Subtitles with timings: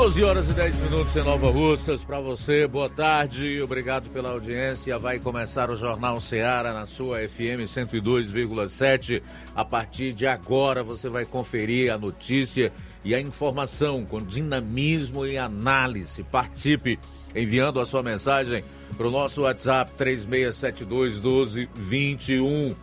[0.00, 2.02] 12 horas e 10 minutos em Nova Russas.
[2.02, 4.98] Para você, boa tarde, obrigado pela audiência.
[4.98, 9.22] Vai começar o Jornal Seara na sua FM 102,7.
[9.54, 12.72] A partir de agora você vai conferir a notícia
[13.04, 16.22] e a informação com dinamismo e análise.
[16.22, 16.98] Participe
[17.36, 18.64] enviando a sua mensagem
[18.96, 22.74] para o nosso WhatsApp 3672 1221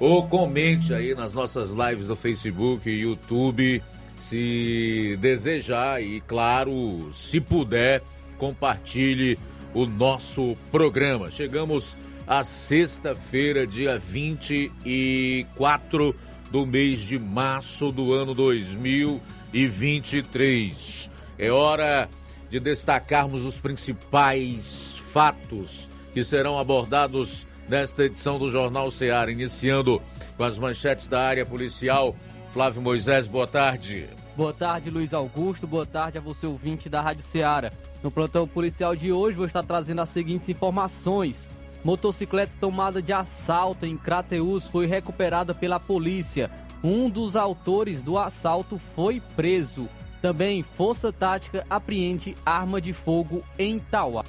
[0.00, 3.80] ou comente aí nas nossas lives do Facebook e YouTube
[4.18, 8.02] se desejar e, claro, se puder,
[8.38, 9.38] compartilhe
[9.72, 11.30] o nosso programa.
[11.30, 11.96] Chegamos
[12.26, 16.14] à sexta-feira, dia 24
[16.50, 21.10] do mês de março do ano 2023.
[21.38, 22.10] É hora
[22.48, 30.00] de destacarmos os principais fatos que serão abordados nesta edição do Jornal Ceará, iniciando
[30.36, 32.16] com as manchetes da área policial
[32.54, 34.08] Flávio Moisés, boa tarde.
[34.36, 35.66] Boa tarde, Luiz Augusto.
[35.66, 37.72] Boa tarde a você, ouvinte da Rádio Ceará.
[38.00, 41.50] No plantão policial de hoje, vou estar trazendo as seguintes informações.
[41.82, 46.48] Motocicleta tomada de assalto em Crateus foi recuperada pela polícia.
[46.80, 49.88] Um dos autores do assalto foi preso.
[50.22, 54.24] Também, Força Tática apreende arma de fogo em Tauá.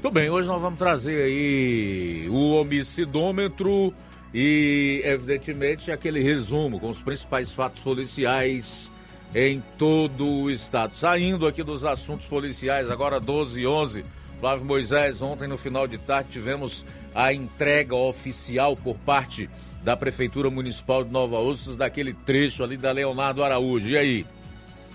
[0.00, 3.92] Tudo bem, hoje nós vamos trazer aí o homicidômetro
[4.32, 8.90] e, evidentemente, aquele resumo com os principais fatos policiais
[9.34, 10.94] em todo o estado.
[10.96, 14.04] Saindo aqui dos assuntos policiais, agora 12 e 11.
[14.40, 19.50] Flávio Moisés, ontem no final de tarde tivemos a entrega oficial por parte
[19.82, 23.88] da Prefeitura Municipal de Nova Ossas daquele trecho ali da Leonardo Araújo.
[23.88, 24.26] E aí?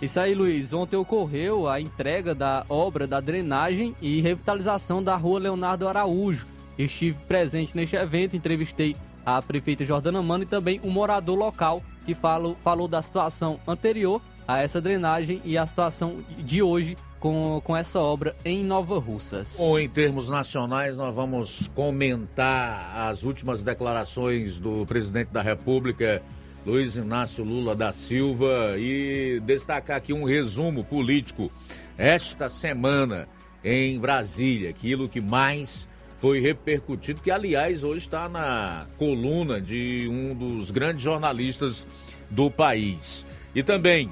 [0.02, 0.74] Isso aí, Luiz.
[0.74, 6.46] Ontem ocorreu a entrega da obra da drenagem e revitalização da rua Leonardo Araújo.
[6.78, 12.14] Estive presente neste evento, entrevistei a prefeita Jordana Mano e também um morador local que
[12.14, 17.76] falou, falou da situação anterior a essa drenagem e a situação de hoje com, com
[17.78, 19.58] essa obra em Nova Russas.
[19.58, 26.22] Ou em termos nacionais, nós vamos comentar as últimas declarações do presidente da República,
[26.66, 31.50] Luiz Inácio Lula da Silva, e destacar aqui um resumo político
[31.98, 33.28] esta semana
[33.64, 35.88] em Brasília, aquilo que mais
[36.24, 41.86] foi repercutido, que aliás hoje está na coluna de um dos grandes jornalistas
[42.30, 43.26] do país.
[43.54, 44.10] E também,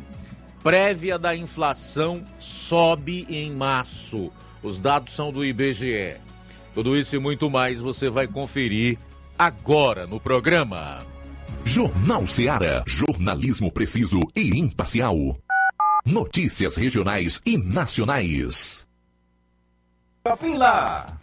[0.62, 4.30] prévia da inflação sobe em março.
[4.62, 6.18] Os dados são do IBGE.
[6.76, 9.00] Tudo isso e muito mais você vai conferir
[9.40, 11.06] agora no programa.
[11.64, 12.84] Jornal Seara.
[12.86, 15.38] Jornalismo preciso e imparcial.
[16.06, 18.86] Notícias regionais e nacionais.
[20.58, 21.21] Lá.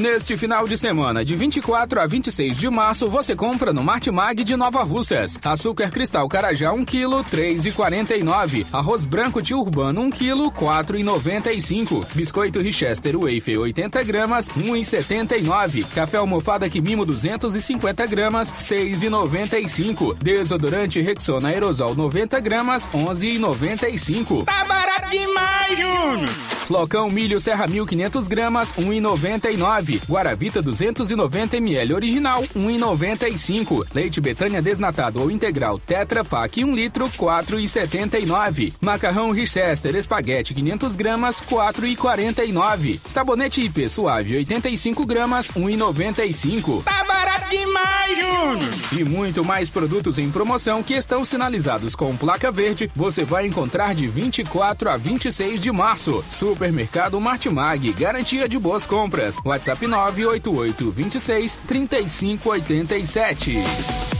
[0.00, 4.56] Neste final de semana, de 24 a 26 de março, você compra no Martimag de
[4.56, 5.38] Nova Russas.
[5.44, 8.64] Açúcar cristal Carajá 1 kg, 3,49.
[8.72, 12.06] Arroz branco tio urbano 1 kg, 4,95.
[12.14, 15.84] Biscoito Richester Wafer 80 gramas, 1,79.
[15.94, 20.16] Café almofada Quimimo 250 gramas, 6,95.
[20.16, 24.46] Desodorante Rexona Aerosol 90 gramas, 11,95.
[24.46, 26.50] Tá barato demais, Júnior!
[26.70, 29.89] Flocão milho Serra 1500 gramas, 1,99.
[30.08, 33.86] Guaravita 290 ml original, 1,95.
[33.94, 38.74] Leite Betânia desnatado ou integral Tetra Pak 1 litro, 4,79.
[38.80, 43.00] Macarrão Richester espaguete 500 gramas, 4,49.
[43.08, 46.84] Sabonete IP suave 85 gramas, 1,95.
[46.84, 48.90] Tá barato demais, Júnior!
[48.92, 53.94] e muito mais produtos em promoção que estão sinalizados com placa verde, você vai encontrar
[53.94, 56.24] de 24 a 26 de março.
[56.30, 59.38] Supermercado Martimag, garantia de boas compras.
[59.44, 64.19] WhatsApp 988 26 3587.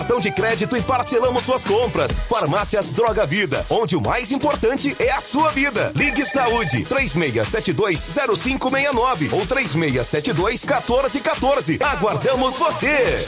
[0.19, 2.21] de crédito e parcelamos suas compras.
[2.21, 5.91] Farmácias Droga Vida, onde o mais importante é a sua vida.
[5.95, 11.79] Ligue Saúde 36720569 ou 36721414.
[11.81, 13.27] Aguardamos você.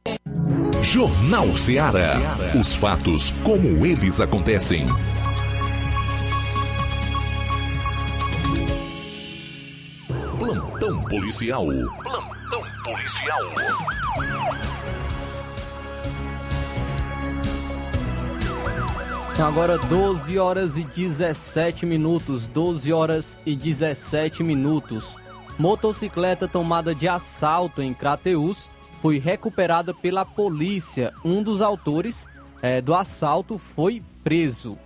[0.83, 2.35] Jornal Ceará.
[2.59, 4.87] Os fatos como eles acontecem.
[10.39, 11.65] Plantão policial.
[12.01, 13.41] Plantão policial.
[19.29, 22.47] São agora 12 horas e 17 minutos.
[22.47, 25.15] 12 horas e 17 minutos.
[25.59, 28.67] Motocicleta tomada de assalto em Crateús
[29.01, 31.11] foi recuperada pela polícia.
[31.25, 32.29] Um dos autores
[32.61, 34.77] eh, do assalto foi preso.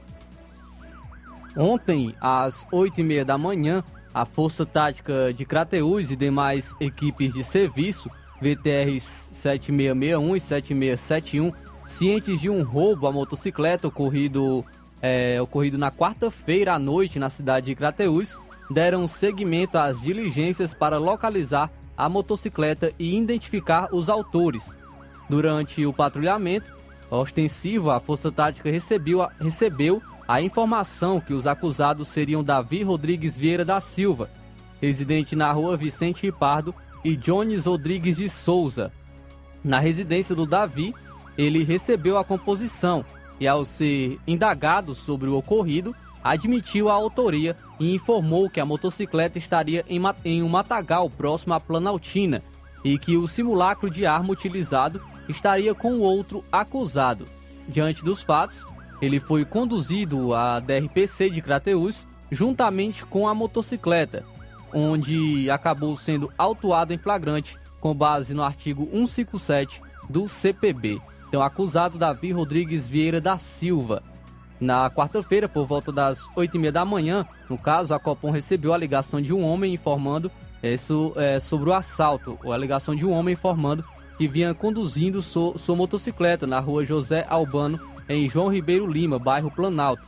[1.56, 3.84] Ontem, às 8h30 da manhã,
[4.14, 8.10] a Força Tática de Crateús e demais equipes de serviço,
[8.42, 11.54] VTRs 7661 e 7671,
[11.86, 14.66] cientes de um roubo à motocicleta ocorrido,
[15.02, 18.40] eh, ocorrido na quarta-feira à noite na cidade de Crateús,
[18.70, 24.76] deram seguimento às diligências para localizar a motocicleta e identificar os autores.
[25.30, 26.74] Durante o patrulhamento
[27.10, 33.38] ostensivo, a Força Tática recebeu a, recebeu a informação que os acusados seriam Davi Rodrigues
[33.38, 34.30] Vieira da Silva,
[34.82, 38.92] residente na rua Vicente Ripardo, e Jones Rodrigues de Souza.
[39.64, 40.94] Na residência do Davi,
[41.38, 43.06] ele recebeu a composição
[43.40, 49.38] e, ao ser indagado sobre o ocorrido, admitiu a autoria e informou que a motocicleta
[49.38, 52.42] estaria em, em um matagal próximo à Planaltina
[52.84, 57.28] e que o simulacro de arma utilizado estaria com o outro acusado.
[57.68, 58.66] Diante dos fatos,
[59.00, 64.26] ele foi conduzido à DRPC de Crateús juntamente com a motocicleta,
[64.74, 69.80] onde acabou sendo autuado em flagrante com base no artigo 157
[70.10, 71.00] do CPB.
[71.28, 74.02] Então, acusado Davi Rodrigues Vieira da Silva.
[74.60, 79.22] Na quarta-feira, por volta das 8h30 da manhã, no caso, a Copom recebeu a ligação
[79.22, 80.32] de um homem informando
[80.74, 83.84] isso, é, sobre o assalto, ou a ligação de um homem informando
[84.18, 89.52] que vinha conduzindo sua, sua motocicleta na rua José Albano, em João Ribeiro Lima, bairro
[89.52, 90.04] Planalto,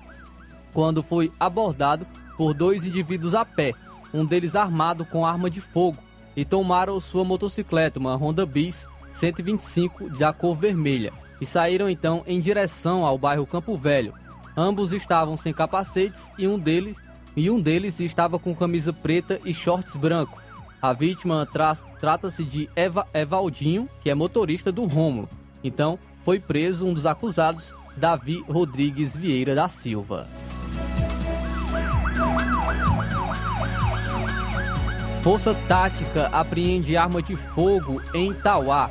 [0.73, 3.73] quando foi abordado por dois indivíduos a pé,
[4.13, 5.97] um deles armado com arma de fogo,
[6.35, 11.11] e tomaram sua motocicleta, uma Honda Bis 125 de cor vermelha,
[11.41, 14.13] e saíram então em direção ao bairro Campo Velho.
[14.59, 16.97] Ambos estavam sem capacetes e um deles,
[17.35, 20.41] e um deles estava com camisa preta e shorts branco.
[20.81, 25.29] A vítima tra trata-se de Eva Evaldinho, que é motorista do Rômulo.
[25.63, 30.27] Então, foi preso um dos acusados Davi Rodrigues Vieira da Silva.
[35.21, 38.89] Força Tática apreende arma de fogo em Tauá.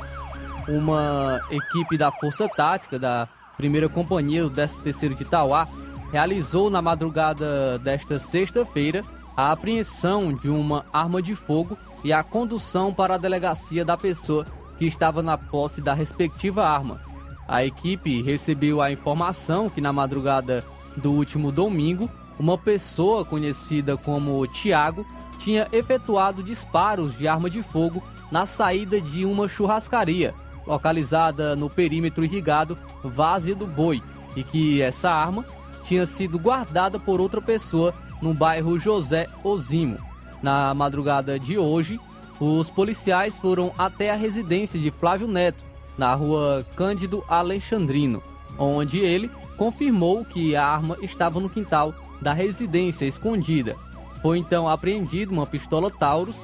[0.67, 3.27] Uma equipe da Força Tática da
[3.57, 5.67] primeira companhia do 13º de Tauá
[6.11, 9.01] realizou na madrugada desta sexta-feira
[9.35, 14.45] a apreensão de uma arma de fogo e a condução para a delegacia da pessoa
[14.77, 17.01] que estava na posse da respectiva arma.
[17.47, 20.63] A equipe recebeu a informação que na madrugada
[20.95, 22.09] do último domingo,
[22.39, 25.05] uma pessoa conhecida como Tiago
[25.39, 30.33] tinha efetuado disparos de arma de fogo na saída de uma churrascaria,
[30.67, 34.03] localizada no perímetro irrigado Várzea do Boi,
[34.35, 35.45] e que essa arma
[35.83, 39.97] tinha sido guardada por outra pessoa no bairro José Osimo.
[40.43, 41.99] Na madrugada de hoje,
[42.39, 45.63] os policiais foram até a residência de Flávio Neto,
[45.97, 48.21] na rua Cândido Alexandrino,
[48.59, 53.75] onde ele confirmou que a arma estava no quintal da residência escondida.
[54.21, 56.35] Foi então apreendido uma pistola Taurus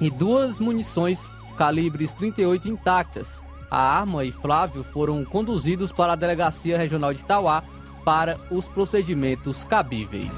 [0.00, 1.30] e duas munições
[1.60, 3.42] calibres 38 intactas.
[3.70, 7.62] A arma e Flávio foram conduzidos para a Delegacia Regional de Tauá
[8.02, 10.34] para os procedimentos cabíveis.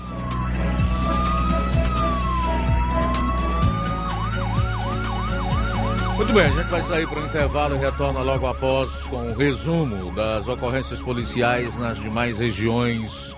[6.17, 9.35] Muito bem, a gente vai sair para o intervalo e retorna logo após com o
[9.37, 13.37] resumo das ocorrências policiais nas demais regiões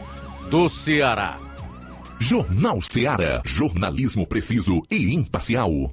[0.50, 1.36] do Ceará.
[2.18, 5.92] Jornal Ceará, jornalismo preciso e imparcial.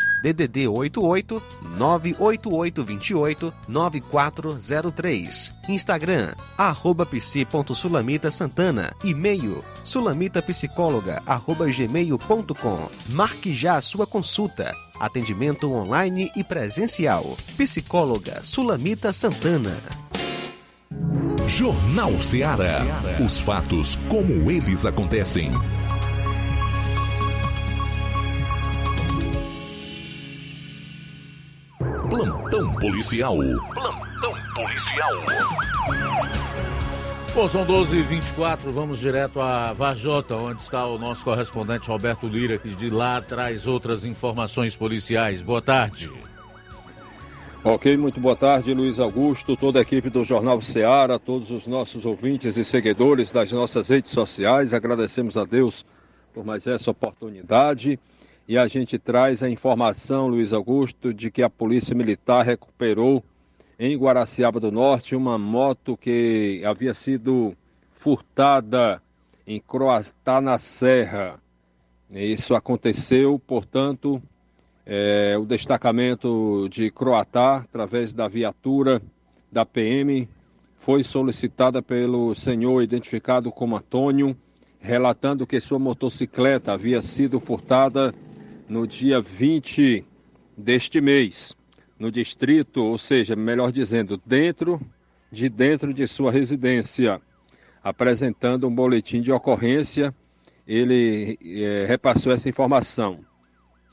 [0.21, 1.41] DDD 88
[1.77, 5.53] 98828 9403.
[5.69, 8.93] Instagram, arroba psi.sulamita Santana.
[9.03, 12.89] E-mail, sulamitapsicóloga, arroba gmail.com.
[13.09, 14.75] Marque já a sua consulta.
[14.99, 17.35] Atendimento online e presencial.
[17.57, 19.75] Psicóloga Sulamita Santana.
[21.47, 22.85] Jornal Ceará.
[23.19, 25.51] Os fatos como eles acontecem.
[32.51, 33.37] Plantão policial.
[33.73, 35.13] Plantão policial.
[37.33, 42.27] Bom, são 12 h 24 vamos direto a Varjota, onde está o nosso correspondente Roberto
[42.27, 45.41] Lira, que de lá traz outras informações policiais.
[45.41, 46.11] Boa tarde.
[47.63, 52.03] Ok, muito boa tarde, Luiz Augusto, toda a equipe do Jornal Ceará, todos os nossos
[52.03, 54.73] ouvintes e seguidores das nossas redes sociais.
[54.73, 55.85] Agradecemos a Deus
[56.33, 57.97] por mais essa oportunidade.
[58.47, 63.23] E a gente traz a informação, Luiz Augusto, de que a Polícia Militar recuperou
[63.79, 67.55] em Guaraciaba do Norte uma moto que havia sido
[67.93, 69.01] furtada
[69.45, 71.39] em Croatá na Serra.
[72.09, 74.21] Isso aconteceu, portanto,
[74.85, 79.01] é, o destacamento de Croatá, através da viatura
[79.51, 80.27] da PM,
[80.77, 84.35] foi solicitada pelo senhor identificado como Antônio,
[84.79, 88.13] relatando que sua motocicleta havia sido furtada
[88.71, 90.05] no dia 20
[90.55, 91.53] deste mês,
[91.99, 94.79] no distrito, ou seja, melhor dizendo, dentro
[95.29, 97.21] de dentro de sua residência.
[97.83, 100.15] Apresentando um boletim de ocorrência,
[100.65, 103.19] ele é, repassou essa informação.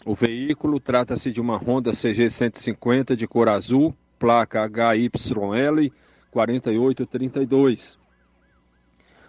[0.06, 5.92] O veículo trata-se de uma Honda CG 150 de cor azul, placa HYL
[6.30, 7.98] 4832.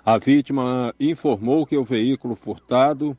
[0.06, 3.18] A vítima informou que o veículo furtado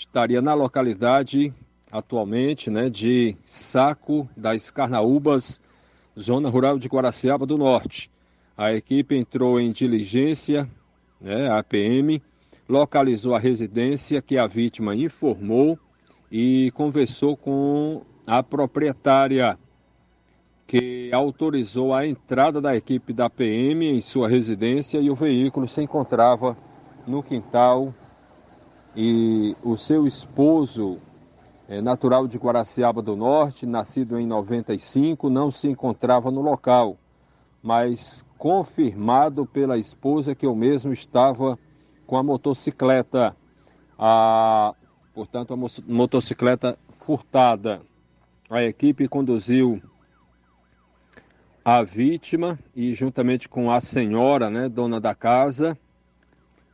[0.00, 1.52] estaria na localidade
[1.92, 5.60] atualmente né, de Saco das Carnaúbas,
[6.18, 8.10] zona rural de Guaraciaba do Norte.
[8.56, 10.68] A equipe entrou em diligência,
[11.20, 12.22] né, a PM,
[12.68, 15.78] localizou a residência que a vítima informou
[16.32, 19.58] e conversou com a proprietária
[20.66, 25.82] que autorizou a entrada da equipe da PM em sua residência e o veículo se
[25.82, 26.56] encontrava
[27.06, 27.92] no quintal
[28.94, 30.98] e o seu esposo,
[31.68, 36.96] é, natural de Guaraciaba do Norte, nascido em 95, não se encontrava no local,
[37.62, 41.58] mas confirmado pela esposa que o mesmo estava
[42.06, 43.36] com a motocicleta.
[43.98, 44.74] A
[45.14, 45.56] portanto, a
[45.86, 47.82] motocicleta furtada.
[48.48, 49.82] A equipe conduziu
[51.64, 55.78] a vítima e, juntamente com a senhora, né, dona da casa,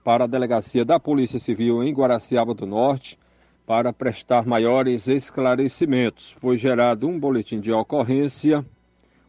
[0.07, 3.19] para a delegacia da Polícia Civil em Guaraciaba do Norte
[3.67, 6.31] para prestar maiores esclarecimentos.
[6.41, 8.65] Foi gerado um boletim de ocorrência,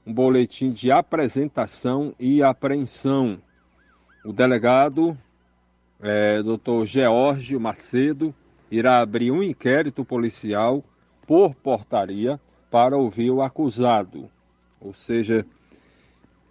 [0.05, 3.39] um boletim de apresentação e apreensão.
[4.23, 5.17] O delegado,
[5.99, 6.85] é, Dr.
[6.85, 8.31] Geórgio Macedo,
[8.69, 10.83] irá abrir um inquérito policial
[11.25, 14.29] por portaria para ouvir o acusado,
[14.79, 15.43] ou seja,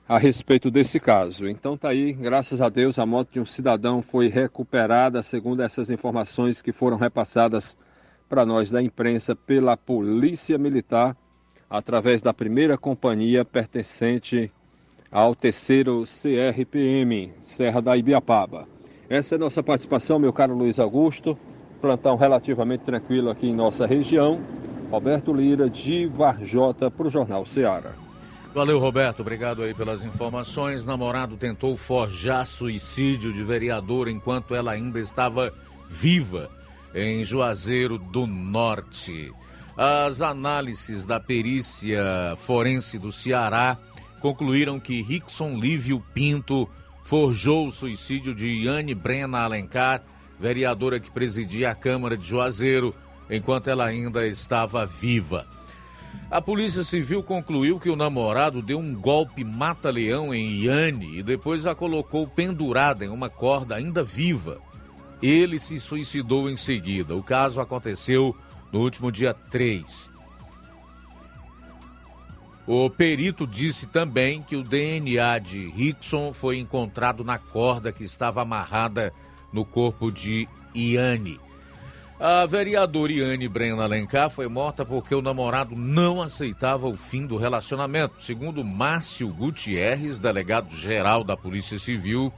[0.09, 1.49] a respeito desse caso.
[1.49, 5.90] Então tá aí, graças a Deus, a moto de um cidadão foi recuperada, segundo essas
[5.90, 7.77] informações que foram repassadas
[8.29, 11.16] para nós da imprensa pela Polícia Militar,
[11.69, 14.53] através da primeira companhia pertencente
[15.11, 18.69] ao terceiro CRPM, Serra da Ibiapaba.
[19.09, 21.38] Essa é a nossa participação, meu caro Luiz Augusto
[21.81, 24.40] plantão relativamente tranquilo aqui em nossa região.
[24.90, 28.06] Roberto Lira, de Varjota, para o Jornal Ceará.
[28.57, 29.21] Valeu, Roberto.
[29.21, 30.87] Obrigado aí pelas informações.
[30.87, 35.53] Namorado tentou forjar suicídio de vereador enquanto ela ainda estava
[35.87, 36.51] viva
[36.95, 39.31] em Juazeiro do Norte.
[39.77, 42.03] As análises da perícia
[42.38, 43.77] forense do Ceará
[44.23, 46.66] concluíram que Rickson Lívio Pinto
[47.05, 50.03] forjou o suicídio de Yane Brena Alencar
[50.40, 52.95] vereadora que presidia a Câmara de Juazeiro,
[53.29, 55.47] enquanto ela ainda estava viva.
[56.28, 61.66] A Polícia Civil concluiu que o namorado deu um golpe mata-leão em Iane e depois
[61.66, 64.60] a colocou pendurada em uma corda ainda viva.
[65.22, 67.14] Ele se suicidou em seguida.
[67.14, 68.36] O caso aconteceu
[68.72, 70.10] no último dia 3.
[72.66, 78.42] O perito disse também que o DNA de Rickson foi encontrado na corda que estava
[78.42, 79.12] amarrada
[79.52, 81.38] no corpo de Iane.
[82.18, 87.37] A vereadora Iane Brena Alencar foi morta porque o namorado não aceitava o fim do
[87.37, 88.24] relacionamento.
[88.24, 92.33] Segundo Márcio Gutierrez, delegado-geral da Polícia Civil,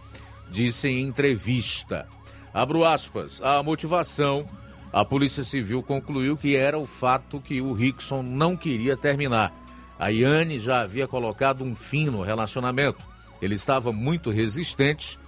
[0.51, 2.09] disse em entrevista.
[2.53, 4.45] Abro aspas, a motivação,
[4.93, 9.53] a Polícia Civil concluiu que era o fato que o Rickson não queria terminar.
[9.97, 13.07] A Iane já havia colocado um fim no relacionamento.
[13.41, 15.19] Ele estava muito resistente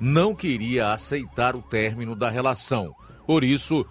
[0.00, 2.94] não queria aceitar o término da relação.
[3.26, 3.86] Por isso,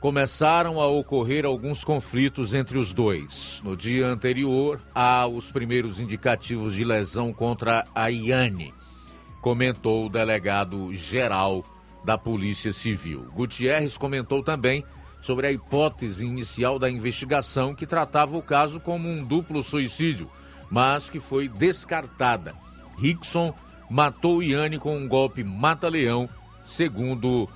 [0.00, 3.60] começaram a ocorrer alguns conflitos entre os dois.
[3.64, 8.74] No dia anterior, há os primeiros indicativos de lesão contra a Iane,
[9.40, 11.64] comentou o delegado geral
[12.04, 13.26] da Polícia Civil.
[13.34, 14.84] Gutierrez comentou também
[15.20, 20.30] sobre a hipótese inicial da investigação que tratava o caso como um duplo suicídio,
[20.70, 22.54] mas que foi descartada.
[22.98, 23.52] Rickson
[23.90, 26.28] matou Iane com um golpe mata-leão,
[26.64, 27.48] segundo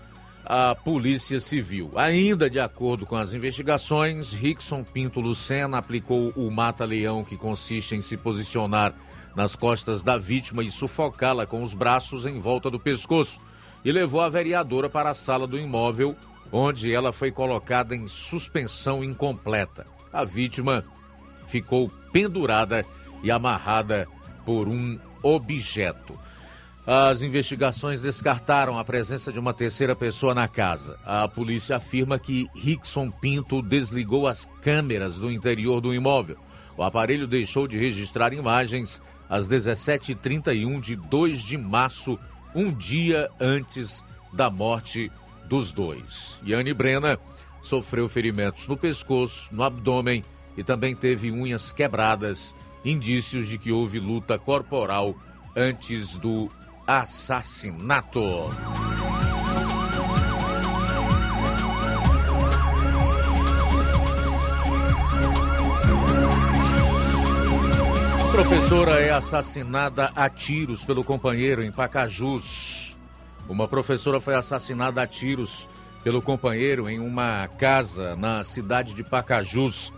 [0.52, 1.92] a Polícia Civil.
[1.94, 8.02] Ainda de acordo com as investigações, Rickson Pinto Lucena aplicou o mata-leão, que consiste em
[8.02, 8.92] se posicionar
[9.36, 13.40] nas costas da vítima e sufocá-la com os braços em volta do pescoço,
[13.84, 16.16] e levou a vereadora para a sala do imóvel,
[16.50, 19.86] onde ela foi colocada em suspensão incompleta.
[20.12, 20.84] A vítima
[21.46, 22.84] ficou pendurada
[23.22, 24.08] e amarrada
[24.44, 26.18] por um objeto.
[26.86, 30.98] As investigações descartaram a presença de uma terceira pessoa na casa.
[31.04, 36.38] A polícia afirma que Rickson Pinto desligou as câmeras do interior do imóvel.
[36.76, 42.18] O aparelho deixou de registrar imagens às 17h31 de 2 de março,
[42.54, 45.12] um dia antes da morte
[45.46, 46.42] dos dois.
[46.46, 47.18] Yane Brena
[47.62, 50.24] sofreu ferimentos no pescoço, no abdômen
[50.56, 55.14] e também teve unhas quebradas, indícios de que houve luta corporal
[55.54, 56.50] antes do
[56.90, 58.50] assassinato.
[68.32, 72.96] Professora é assassinada a tiros pelo companheiro em Pacajus.
[73.48, 75.68] Uma professora foi assassinada a tiros
[76.02, 79.92] pelo companheiro em uma casa na cidade de Pacajus,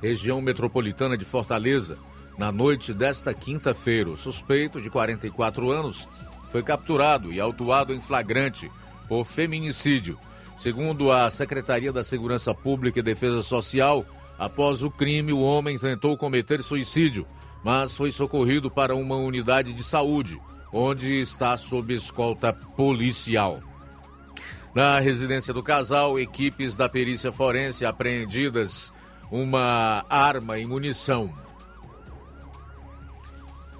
[0.00, 1.98] região metropolitana de Fortaleza,
[2.38, 4.08] na noite desta quinta-feira.
[4.08, 6.08] O suspeito, de 44 anos,
[6.50, 8.70] foi capturado e autuado em flagrante
[9.08, 10.18] por feminicídio.
[10.56, 14.04] Segundo a Secretaria da Segurança Pública e Defesa Social,
[14.38, 17.26] após o crime, o homem tentou cometer suicídio,
[17.64, 20.40] mas foi socorrido para uma unidade de saúde,
[20.72, 23.62] onde está sob escolta policial.
[24.74, 28.92] Na residência do casal, equipes da perícia forense apreendidas
[29.30, 31.32] uma arma e munição.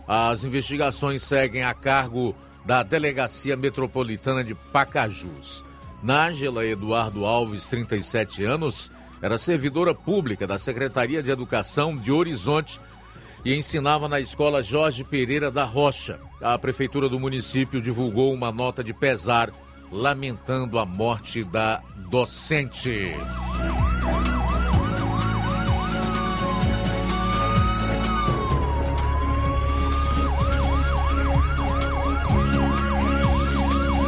[0.06, 2.34] As investigações seguem a cargo
[2.68, 5.64] da Delegacia Metropolitana de Pacajus.
[6.02, 8.90] Nájela Eduardo Alves, 37 anos,
[9.22, 12.78] era servidora pública da Secretaria de Educação de Horizonte
[13.42, 16.20] e ensinava na escola Jorge Pereira da Rocha.
[16.42, 19.50] A prefeitura do município divulgou uma nota de pesar
[19.90, 23.16] lamentando a morte da docente.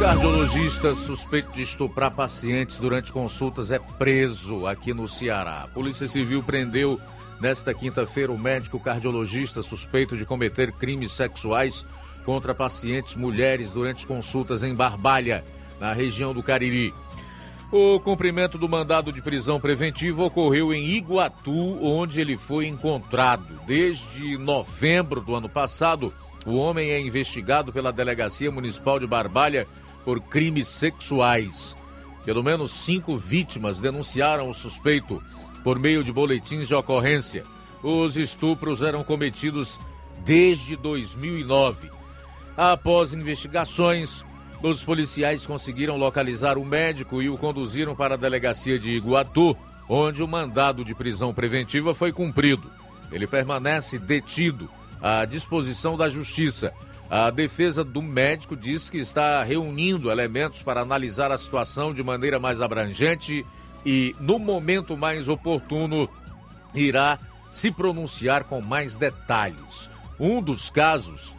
[0.01, 5.61] Cardiologista suspeito de estuprar pacientes durante consultas é preso aqui no Ceará.
[5.61, 6.99] A Polícia Civil prendeu
[7.39, 11.85] nesta quinta-feira o médico cardiologista suspeito de cometer crimes sexuais
[12.25, 15.45] contra pacientes mulheres durante consultas em Barbalha,
[15.79, 16.91] na região do Cariri.
[17.71, 23.61] O cumprimento do mandado de prisão preventiva ocorreu em Iguatu, onde ele foi encontrado.
[23.67, 26.11] Desde novembro do ano passado,
[26.43, 29.67] o homem é investigado pela Delegacia Municipal de Barbalha
[30.03, 31.75] por crimes sexuais.
[32.23, 35.21] Pelo menos cinco vítimas denunciaram o suspeito
[35.63, 37.43] por meio de boletins de ocorrência.
[37.83, 39.79] Os estupros eram cometidos
[40.23, 41.89] desde 2009.
[42.55, 44.23] Após investigações,
[44.61, 49.57] os policiais conseguiram localizar o médico e o conduziram para a delegacia de Iguatu,
[49.89, 52.69] onde o mandado de prisão preventiva foi cumprido.
[53.11, 54.69] Ele permanece detido
[55.01, 56.71] à disposição da Justiça
[57.11, 62.39] a defesa do médico diz que está reunindo elementos para analisar a situação de maneira
[62.39, 63.45] mais abrangente
[63.85, 66.07] e, no momento mais oportuno,
[66.73, 67.19] irá
[67.51, 69.89] se pronunciar com mais detalhes.
[70.17, 71.35] Um dos casos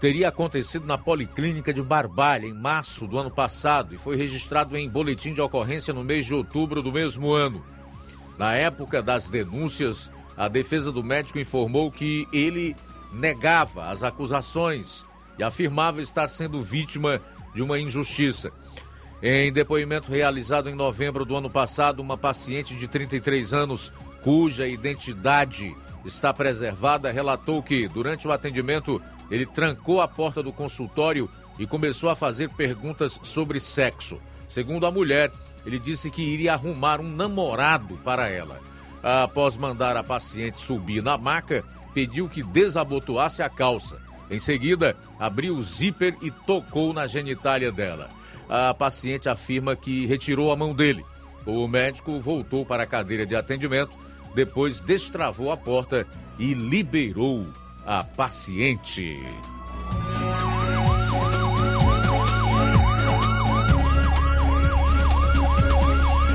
[0.00, 4.88] teria acontecido na Policlínica de Barbalha, em março do ano passado, e foi registrado em
[4.88, 7.62] boletim de ocorrência no mês de outubro do mesmo ano.
[8.38, 12.74] Na época das denúncias, a defesa do médico informou que ele
[13.12, 15.09] negava as acusações
[15.40, 17.18] e afirmava estar sendo vítima
[17.54, 18.52] de uma injustiça.
[19.22, 23.90] Em depoimento realizado em novembro do ano passado, uma paciente de 33 anos,
[24.22, 25.74] cuja identidade
[26.04, 29.00] está preservada, relatou que, durante o atendimento,
[29.30, 31.26] ele trancou a porta do consultório
[31.58, 34.20] e começou a fazer perguntas sobre sexo.
[34.46, 35.32] Segundo a mulher,
[35.64, 38.60] ele disse que iria arrumar um namorado para ela.
[39.02, 44.09] Após mandar a paciente subir na maca, pediu que desabotoasse a calça.
[44.30, 48.08] Em seguida, abriu o zíper e tocou na genitália dela.
[48.48, 51.04] A paciente afirma que retirou a mão dele.
[51.44, 53.96] O médico voltou para a cadeira de atendimento,
[54.34, 56.06] depois destravou a porta
[56.38, 57.48] e liberou
[57.84, 59.18] a paciente.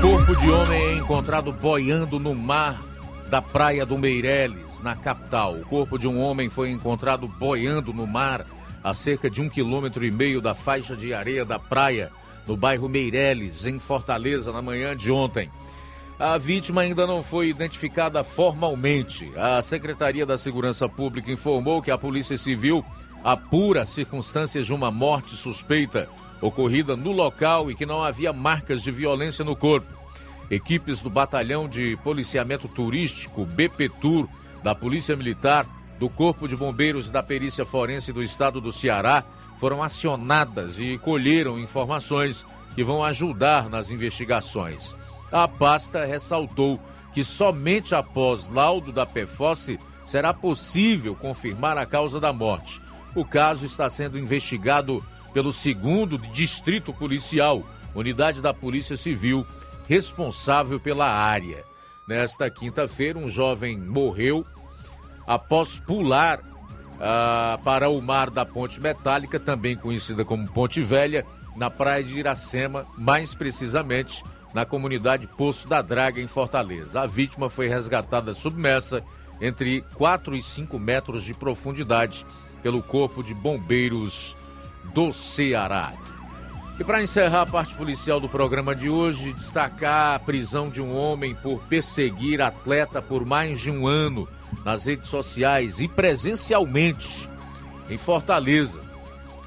[0.02, 2.78] Corpo de homem é encontrado boiando no mar
[3.28, 5.54] da praia do Meireles, na capital.
[5.54, 8.46] O corpo de um homem foi encontrado boiando no mar
[8.82, 12.10] a cerca de um quilômetro e meio da faixa de areia da praia,
[12.46, 15.50] no bairro Meireles, em Fortaleza, na manhã de ontem.
[16.18, 19.30] A vítima ainda não foi identificada formalmente.
[19.36, 22.84] A Secretaria da Segurança Pública informou que a Polícia Civil
[23.24, 26.08] apura circunstâncias de uma morte suspeita
[26.40, 29.95] ocorrida no local e que não havia marcas de violência no corpo.
[30.50, 34.28] Equipes do Batalhão de Policiamento Turístico, BPTUR,
[34.62, 35.66] da Polícia Militar,
[35.98, 39.24] do Corpo de Bombeiros e da Perícia Forense do Estado do Ceará
[39.56, 44.94] foram acionadas e colheram informações que vão ajudar nas investigações.
[45.32, 46.80] A pasta ressaltou
[47.12, 52.80] que somente após laudo da PFOSSE será possível confirmar a causa da morte.
[53.14, 59.46] O caso está sendo investigado pelo segundo Distrito Policial, unidade da Polícia Civil,
[59.88, 61.64] responsável pela área.
[62.06, 64.44] Nesta quinta-feira, um jovem morreu
[65.26, 66.40] após pular
[67.00, 72.18] ah, para o mar da Ponte Metálica, também conhecida como Ponte Velha, na praia de
[72.18, 74.22] Iracema, mais precisamente
[74.54, 77.00] na comunidade Poço da Draga, em Fortaleza.
[77.00, 79.02] A vítima foi resgatada submersa
[79.40, 82.24] entre 4 e 5 metros de profundidade
[82.62, 84.36] pelo Corpo de Bombeiros
[84.94, 85.92] do Ceará.
[86.78, 90.94] E para encerrar a parte policial do programa de hoje, destacar a prisão de um
[90.94, 94.28] homem por perseguir atleta por mais de um ano
[94.62, 97.30] nas redes sociais e presencialmente
[97.88, 98.78] em Fortaleza.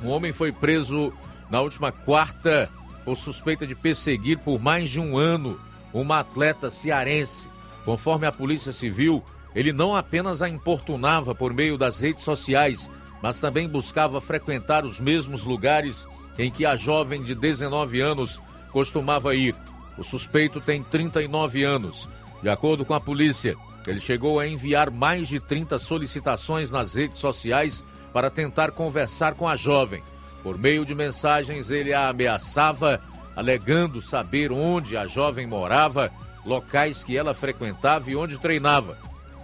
[0.02, 1.13] Um homem foi preso
[1.52, 2.68] na última quarta
[3.06, 5.60] por suspeita de perseguir por mais de um ano
[5.94, 7.48] uma atleta cearense.
[7.86, 12.89] Conforme a Polícia Civil, ele não apenas a importunava por meio das redes sociais,
[13.22, 16.08] mas também buscava frequentar os mesmos lugares
[16.39, 19.54] em que a jovem de 19 anos costumava ir.
[19.97, 22.10] O suspeito tem 39 anos.
[22.41, 27.19] De acordo com a polícia, ele chegou a enviar mais de 30 solicitações nas redes
[27.19, 30.02] sociais para tentar conversar com a jovem.
[30.41, 33.02] Por meio de mensagens, ele a ameaçava,
[33.36, 36.10] alegando saber onde a jovem morava,
[36.45, 38.97] locais que ela frequentava e onde treinava.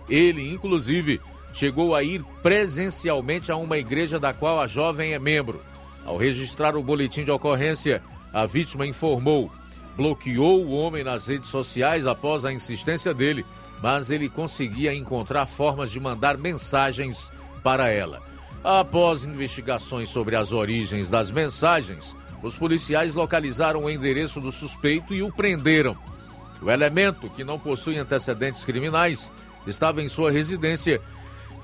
[0.08, 1.20] Ele, inclusive,
[1.54, 5.62] chegou a ir presencialmente a uma igreja da qual a jovem é membro.
[6.06, 9.52] Ao registrar o boletim de ocorrência, a vítima informou,
[9.98, 13.44] bloqueou o homem nas redes sociais após a insistência dele,
[13.82, 17.32] mas ele conseguia encontrar formas de mandar mensagens
[17.64, 18.22] para ela.
[18.64, 25.24] Após investigações sobre as origens das mensagens, os policiais localizaram o endereço do suspeito e
[25.24, 25.98] o prenderam.
[26.62, 29.32] O elemento, que não possui antecedentes criminais,
[29.66, 31.02] estava em sua residência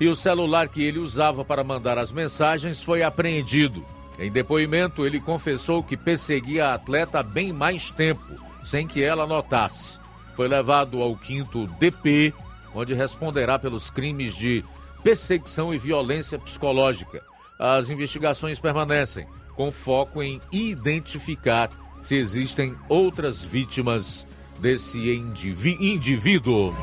[0.00, 3.84] e o celular que ele usava para mandar as mensagens foi apreendido.
[4.18, 9.98] Em depoimento, ele confessou que perseguia a atleta bem mais tempo, sem que ela notasse.
[10.34, 12.32] Foi levado ao quinto DP,
[12.74, 14.64] onde responderá pelos crimes de
[15.02, 17.22] perseguição e violência psicológica.
[17.58, 21.70] As investigações permanecem, com foco em identificar
[22.00, 24.26] se existem outras vítimas
[24.58, 26.74] desse indivíduo.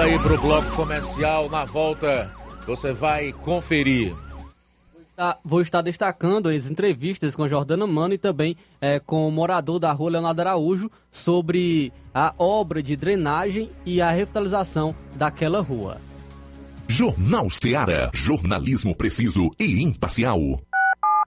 [0.00, 1.50] Aí para o bloco comercial.
[1.50, 2.32] Na volta,
[2.68, 4.14] você vai conferir.
[5.42, 9.90] Vou estar destacando as entrevistas com Jordana Mano e também é, com o morador da
[9.90, 15.98] rua Leonardo Araújo sobre a obra de drenagem e a revitalização daquela rua.
[16.86, 18.10] Jornal Seara.
[18.14, 20.60] Jornalismo preciso e imparcial.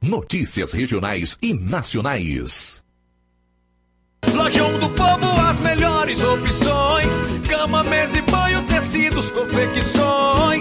[0.02, 2.84] Notícias regionais e nacionais.
[4.34, 10.61] Lojão do Povo, as melhores opções: cama, mesa e banho, tecidos, confecções.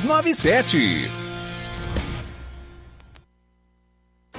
[0.03, 1.30] 397.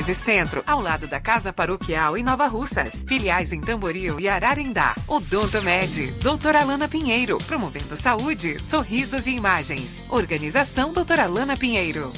[0.00, 3.04] 13 Centro, ao lado da Casa Paroquial em Nova Russas.
[3.06, 4.94] Filiais em Tamboril e Ararindá.
[5.06, 10.02] Odonto Med, doutora Alana Pinheiro, promovendo saúde, sorrisos e imagens.
[10.08, 12.10] Organização doutora Alana Pinheiro.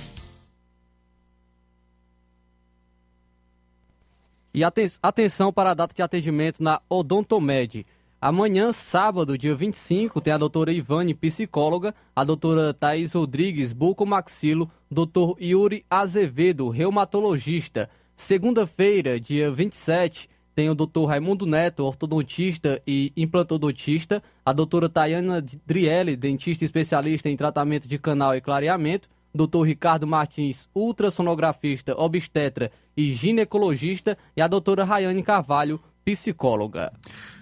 [4.55, 4.63] E
[5.03, 7.85] atenção para a data de atendimento na Odontomed.
[8.21, 15.37] Amanhã, sábado, dia 25, tem a doutora Ivane, psicóloga, a doutora Thaís Rodrigues, bucomaxilo, doutor
[15.41, 17.89] Yuri Azevedo, reumatologista.
[18.15, 26.15] Segunda-feira, dia 27, tem o doutor Raimundo Neto, ortodontista e implantodontista, a doutora Tayana Drielli,
[26.15, 34.19] dentista especialista em tratamento de canal e clareamento, doutor Ricardo Martins, ultrassonografista, obstetra e ginecologista,
[34.37, 36.93] e a doutora Rayane Carvalho, psicóloga.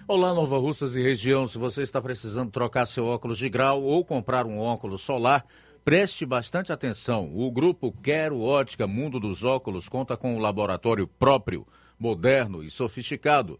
[0.07, 1.47] Olá, Nova Russas e região.
[1.47, 5.43] Se você está precisando trocar seu óculos de grau ou comprar um óculos solar,
[5.83, 7.31] preste bastante atenção.
[7.35, 11.65] O grupo Quero Ótica Mundo dos Óculos conta com um laboratório próprio,
[11.99, 13.59] moderno e sofisticado,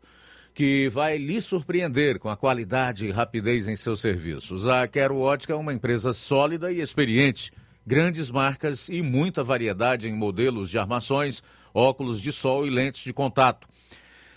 [0.54, 4.68] que vai lhe surpreender com a qualidade e rapidez em seus serviços.
[4.68, 7.52] A Quero Ótica é uma empresa sólida e experiente,
[7.86, 11.42] grandes marcas e muita variedade em modelos de armações,
[11.74, 13.68] óculos de sol e lentes de contato.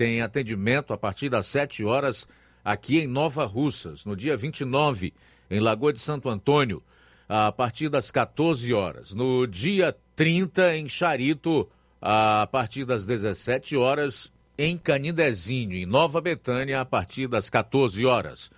[0.00, 2.26] tem atendimento a partir das 7 horas
[2.64, 5.12] aqui em Nova Russas, no dia 29,
[5.50, 6.82] em Lagoa de Santo Antônio,
[7.28, 9.12] a partir das 14 horas.
[9.12, 11.68] No dia 30, em Charito,
[12.00, 18.50] a partir das 17 horas, em Canindezinho, em Nova Betânia, a partir das 14 horas.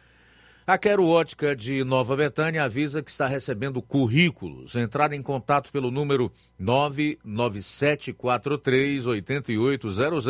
[0.64, 4.76] A Quero Ótica de Nova Betânia avisa que está recebendo currículos.
[4.76, 10.28] Entrar em contato pelo número 99743 8800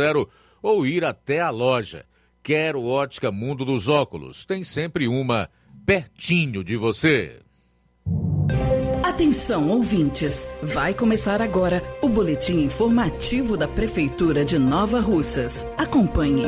[0.62, 2.04] ou ir até a loja.
[2.42, 4.46] Quero Ótica Mundo dos Óculos.
[4.46, 5.48] Tem sempre uma
[5.84, 7.40] pertinho de você.
[9.02, 10.50] Atenção, ouvintes!
[10.62, 15.66] Vai começar agora o boletim informativo da Prefeitura de Nova Russas.
[15.76, 16.44] Acompanhe.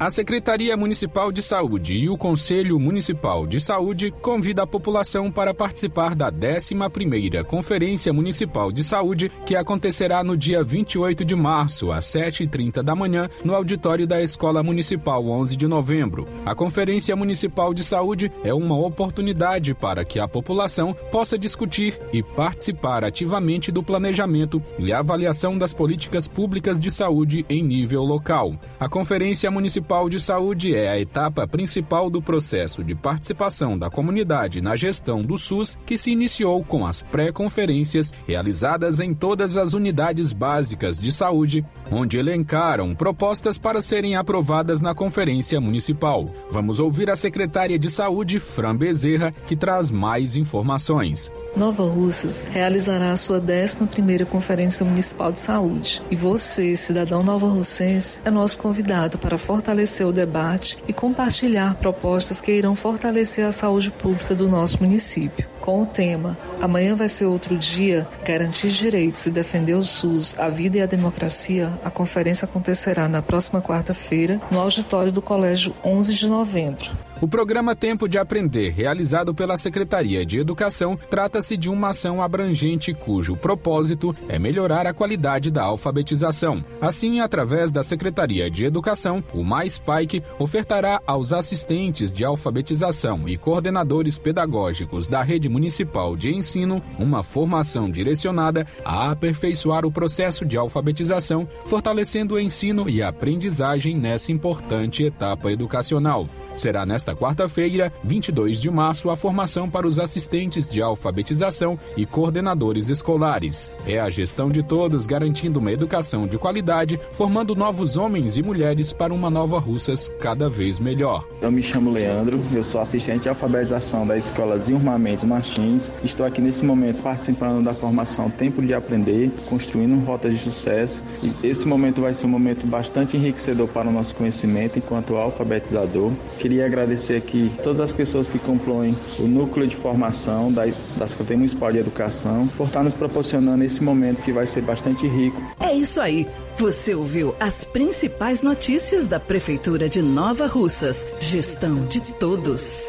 [0.00, 5.52] A Secretaria Municipal de Saúde e o Conselho Municipal de Saúde convida a população para
[5.52, 12.06] participar da 11ª Conferência Municipal de Saúde, que acontecerá no dia 28 de março, às
[12.06, 16.26] 7h30 da manhã, no auditório da Escola Municipal 11 de novembro.
[16.46, 22.22] A Conferência Municipal de Saúde é uma oportunidade para que a população possa discutir e
[22.22, 28.54] participar ativamente do planejamento e avaliação das políticas públicas de saúde em nível local.
[28.78, 33.90] A Conferência Municipal Municipal de Saúde é a etapa principal do processo de participação da
[33.90, 39.72] comunidade na gestão do SUS, que se iniciou com as pré-conferências realizadas em todas as
[39.72, 46.30] unidades básicas de saúde, onde elencaram propostas para serem aprovadas na Conferência Municipal.
[46.52, 51.32] Vamos ouvir a secretária de Saúde, Fran Bezerra, que traz mais informações.
[51.56, 56.00] Nova Russas realizará a sua 11ª Conferência Municipal de Saúde.
[56.08, 62.40] E você, cidadão nova russense, é nosso convidado para fortalecer o debate e compartilhar propostas
[62.40, 65.48] que irão fortalecer a saúde pública do nosso município.
[65.60, 70.48] Com o tema Amanhã vai ser outro dia, garantir direitos e defender o SUS, a
[70.48, 76.14] vida e a democracia, a conferência acontecerá na próxima quarta-feira no auditório do Colégio 11
[76.14, 76.90] de Novembro.
[77.22, 82.94] O programa Tempo de Aprender, realizado pela Secretaria de Educação, trata-se de uma ação abrangente
[82.94, 86.64] cujo propósito é melhorar a qualidade da alfabetização.
[86.80, 93.36] Assim, através da Secretaria de Educação, o Mais Pike ofertará aos assistentes de alfabetização e
[93.36, 100.56] coordenadores pedagógicos da rede municipal de ensino uma formação direcionada a aperfeiçoar o processo de
[100.56, 106.26] alfabetização, fortalecendo o ensino e a aprendizagem nessa importante etapa educacional.
[106.56, 112.88] Será nesta quarta-feira, 22 de março, a formação para os assistentes de alfabetização e coordenadores
[112.88, 113.70] escolares.
[113.86, 118.92] É a gestão de todos garantindo uma educação de qualidade, formando novos homens e mulheres
[118.92, 121.26] para uma nova Russas cada vez melhor.
[121.40, 125.90] Eu me chamo Leandro, eu sou assistente de alfabetização da Escola Zinho Mendes Martins.
[126.04, 131.02] Estou aqui nesse momento participando da formação Tempo de Aprender, construindo rotas de sucesso.
[131.22, 136.12] E esse momento vai ser um momento bastante enriquecedor para o nosso conhecimento enquanto alfabetizador.
[136.38, 141.38] Queria agradecer aqui todas as pessoas que compõem o núcleo de formação da, da Secretaria
[141.38, 145.40] Municipal de Educação por estar nos proporcionando esse momento que vai ser bastante rico.
[145.60, 146.26] É isso aí.
[146.56, 151.06] Você ouviu as principais notícias da Prefeitura de Nova Russas.
[151.18, 152.88] Gestão de todos.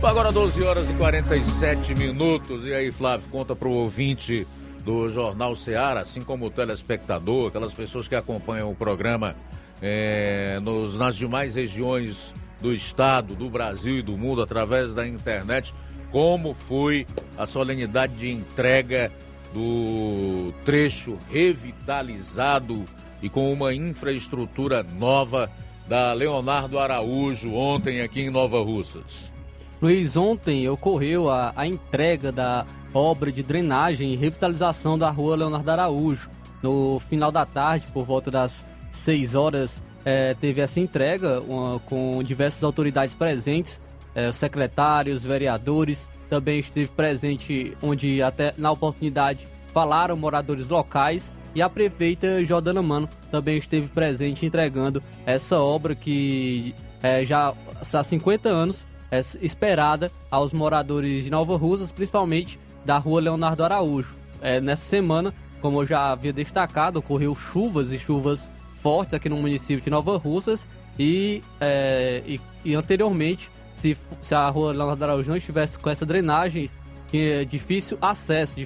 [0.01, 2.65] Agora 12 horas e 47 minutos.
[2.65, 4.47] E aí, Flávio, conta para o ouvinte
[4.85, 9.35] do Jornal Ceará, assim como o telespectador, aquelas pessoas que acompanham o programa
[9.81, 15.73] é, nos, nas demais regiões do estado, do Brasil e do mundo através da internet,
[16.11, 17.05] como foi
[17.37, 19.11] a solenidade de entrega
[19.53, 22.85] do trecho revitalizado
[23.21, 25.49] e com uma infraestrutura nova
[25.87, 29.33] da Leonardo Araújo ontem aqui em Nova Russas.
[29.81, 35.71] Luiz, ontem ocorreu a, a entrega da obra de drenagem e revitalização da rua Leonardo
[35.71, 36.29] Araújo.
[36.61, 42.21] No final da tarde, por volta das 6 horas, é, teve essa entrega uma, com
[42.23, 43.81] diversas autoridades presentes,
[44.15, 51.69] é, secretários, vereadores, também esteve presente onde até na oportunidade falaram moradores locais e a
[51.69, 57.53] prefeita Jordana Mano também esteve presente entregando essa obra que é, já
[57.93, 64.15] há 50 anos é esperada aos moradores de Nova Russas, principalmente da rua Leonardo Araújo.
[64.41, 68.51] É, nessa semana, como eu já havia destacado, ocorreu chuvas e chuvas
[68.81, 70.67] fortes aqui no município de Nova Russas
[70.97, 76.05] e, é, e, e, anteriormente, se, se a rua Leonardo Araújo não estivesse com essa
[76.05, 76.69] drenagem,
[77.07, 78.57] que é difícil acesso,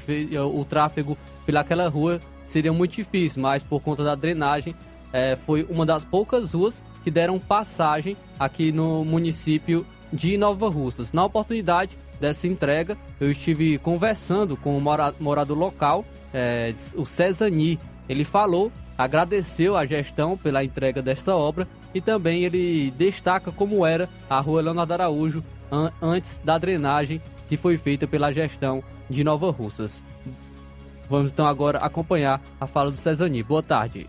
[0.52, 4.76] o tráfego pelaquela rua seria muito difícil, mas por conta da drenagem
[5.14, 11.14] é, foi uma das poucas ruas que deram passagem aqui no município de Nova Russas.
[11.14, 14.82] Na oportunidade dessa entrega, eu estive conversando com o
[15.20, 16.04] morador local,
[16.34, 17.80] é, o Cesani.
[18.10, 24.10] Ele falou, agradeceu a gestão pela entrega dessa obra e também ele destaca como era
[24.30, 29.52] a rua Leonardo Araújo an antes da drenagem que foi feita pela gestão de Nova
[29.52, 30.04] Russas.
[31.10, 33.44] Vamos então agora acompanhar a fala do Cesani.
[33.44, 34.08] Boa tarde.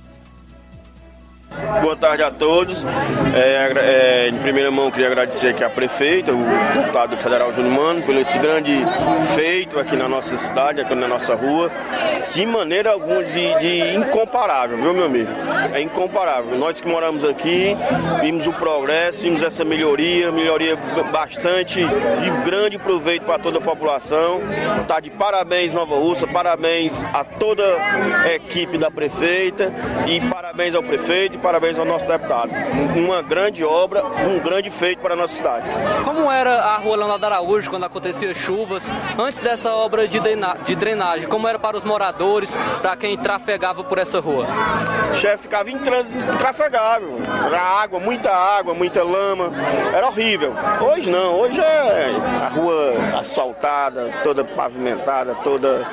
[1.81, 2.85] Boa tarde a todos.
[3.35, 6.45] É, é, em primeira mão, queria agradecer aqui a prefeita, o
[6.75, 8.83] deputado federal Júnior Mano, pelo esse grande
[9.35, 11.71] feito aqui na nossa cidade, aqui na nossa rua.
[12.23, 15.31] Sem maneira alguma de, de incomparável, viu, meu amigo?
[15.73, 16.59] É incomparável.
[16.59, 17.77] Nós que moramos aqui,
[18.21, 20.77] vimos o progresso, vimos essa melhoria, melhoria
[21.13, 24.41] bastante de grande proveito para toda a população.
[24.89, 27.65] Tá de parabéns, Nova Russa, parabéns a toda
[28.25, 29.73] a equipe da prefeita
[30.07, 31.44] e parabéns ao prefeito.
[31.45, 32.51] Parabéns ao nosso deputado.
[32.97, 35.69] Uma grande obra, um grande feito para a nossa cidade.
[36.03, 40.19] Como era a rua Leonardo Araújo quando acontecia chuvas, antes dessa obra de,
[40.65, 41.29] de drenagem?
[41.29, 44.47] Como era para os moradores, para quem trafegava por essa rua?
[45.13, 47.19] Chefe, ficava em trânsito trafegável.
[47.45, 49.53] Era água, muita água, muita lama.
[49.95, 50.55] Era horrível.
[50.81, 52.11] Hoje não, hoje é
[52.43, 55.87] a rua asfaltada, toda pavimentada, toda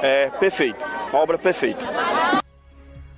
[0.00, 0.86] é, perfeita.
[1.12, 2.41] Obra perfeita.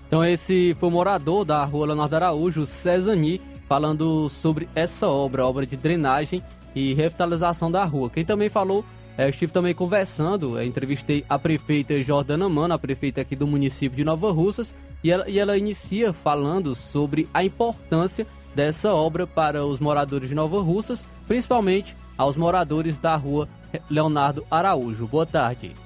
[0.07, 5.67] Então esse foi o morador da rua Leonardo Araújo, Cezani, falando sobre essa obra, obra
[5.67, 6.43] de drenagem
[6.75, 8.11] e revitalização da rua.
[8.11, 8.85] Quem também falou,
[9.17, 13.47] é, eu estive também conversando, é, entrevistei a prefeita Jordana Mano, a prefeita aqui do
[13.47, 19.27] município de Nova Russas, e ela, e ela inicia falando sobre a importância dessa obra
[19.27, 23.49] para os moradores de Nova Russas, principalmente aos moradores da rua
[23.91, 25.07] Leonardo Araújo.
[25.07, 25.84] Boa tarde.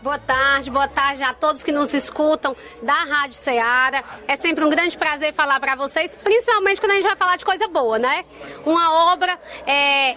[0.00, 4.04] Boa tarde, boa tarde a todos que nos escutam da Rádio Ceará.
[4.28, 7.44] É sempre um grande prazer falar para vocês, principalmente quando a gente vai falar de
[7.44, 8.24] coisa boa, né?
[8.64, 9.36] Uma obra
[9.66, 10.16] é,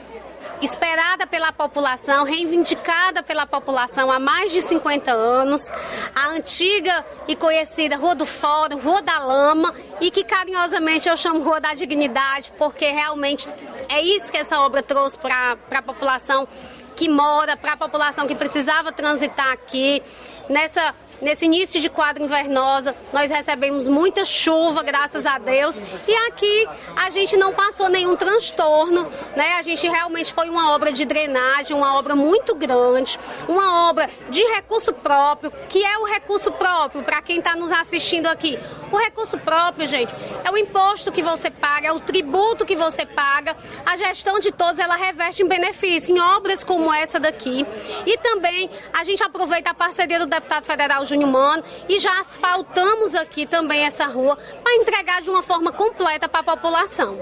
[0.61, 5.71] esperada pela população, reivindicada pela população há mais de 50 anos,
[6.13, 11.41] a antiga e conhecida Rua do Fórum, Rua da Lama, e que carinhosamente eu chamo
[11.41, 13.49] Rua da Dignidade, porque realmente
[13.89, 16.47] é isso que essa obra trouxe para a população
[16.95, 20.01] que mora, para a população que precisava transitar aqui.
[20.49, 26.67] Nessa Nesse início de quadra invernosa, nós recebemos muita chuva, graças a Deus, e aqui
[26.95, 29.53] a gente não passou nenhum transtorno, né?
[29.59, 34.41] A gente realmente foi uma obra de drenagem, uma obra muito grande, uma obra de
[34.55, 38.57] recurso próprio, que é o recurso próprio para quem está nos assistindo aqui.
[38.91, 40.13] O recurso próprio, gente,
[40.43, 43.55] é o imposto que você paga, é o tributo que você paga.
[43.85, 47.65] A gestão de todos ela reveste em benefício em obras como essa daqui.
[48.07, 53.15] E também a gente aproveita a parceria do deputado federal Júnior Mano e já asfaltamos
[53.15, 57.17] aqui também essa rua para entregar de uma forma completa para a população.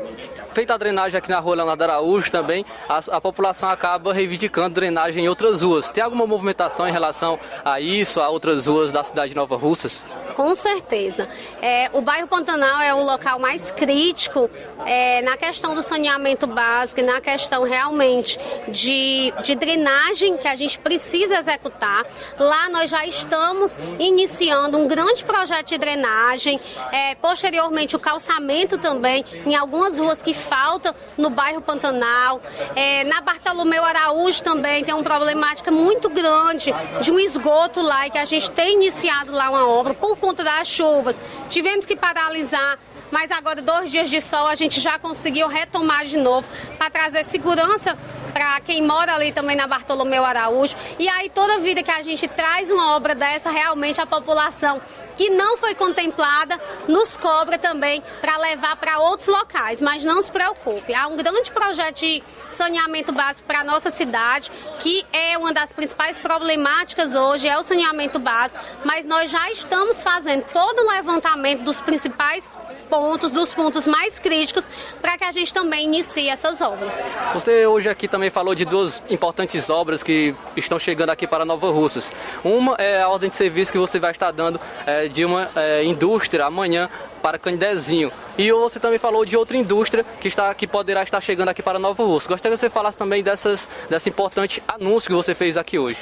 [0.54, 5.26] Feita a drenagem aqui na rua Leonardo Araújo também, a, a, população acaba reivindicando drenagem
[5.26, 5.92] em outras ruas.
[5.92, 10.06] Tem alguma movimentação em relação a isso, a outras ruas da cidade de Nova Russas?
[10.36, 11.28] Com certeza.
[11.62, 14.50] É, o bairro Pantanal é o local mais crítico
[14.86, 20.80] é, na questão do saneamento básico, na questão realmente de, de drenagem que a gente
[20.80, 22.06] precisa executar.
[22.38, 26.60] Lá nós já estamos iniciando um grande projeto de drenagem,
[26.92, 32.42] é, posteriormente o calçamento também em algumas ruas que faltam no bairro Pantanal.
[32.76, 38.10] É, na Bartolomeu Araújo também tem uma problemática muito grande de um esgoto lá e
[38.10, 41.20] que a gente tem iniciado lá uma obra por conta das chuvas.
[41.50, 42.78] Tivemos que paralisar
[43.12, 47.26] mas agora, dois dias de sol, a gente já conseguiu retomar de novo para trazer
[47.26, 47.98] segurança
[48.30, 50.76] para quem mora ali também na Bartolomeu Araújo.
[50.98, 54.82] E aí, toda vida que a gente traz uma obra dessa, realmente a população
[55.20, 56.58] que não foi contemplada
[56.88, 59.82] nos cobra também para levar para outros locais.
[59.82, 64.50] Mas não se preocupe, há um grande projeto de saneamento básico para a nossa cidade,
[64.80, 70.02] que é uma das principais problemáticas hoje, é o saneamento básico, mas nós já estamos
[70.02, 72.58] fazendo todo o levantamento dos principais
[72.90, 74.70] pontos, dos pontos mais críticos,
[75.02, 77.12] para que a gente também inicie essas obras.
[77.34, 81.70] Você hoje aqui também falou de duas importantes obras que estão chegando aqui para Nova
[81.70, 82.12] Russas.
[82.44, 85.84] Uma é a ordem de serviço que você vai estar dando é, de uma é,
[85.84, 86.90] indústria amanhã
[87.22, 88.12] para Candezinho.
[88.38, 91.78] E você também falou de outra indústria que, está, que poderá estar chegando aqui para
[91.78, 92.30] Nova Rússia.
[92.30, 95.98] Gostaria que você falasse também dessas, dessa importante anúncio que você fez aqui hoje.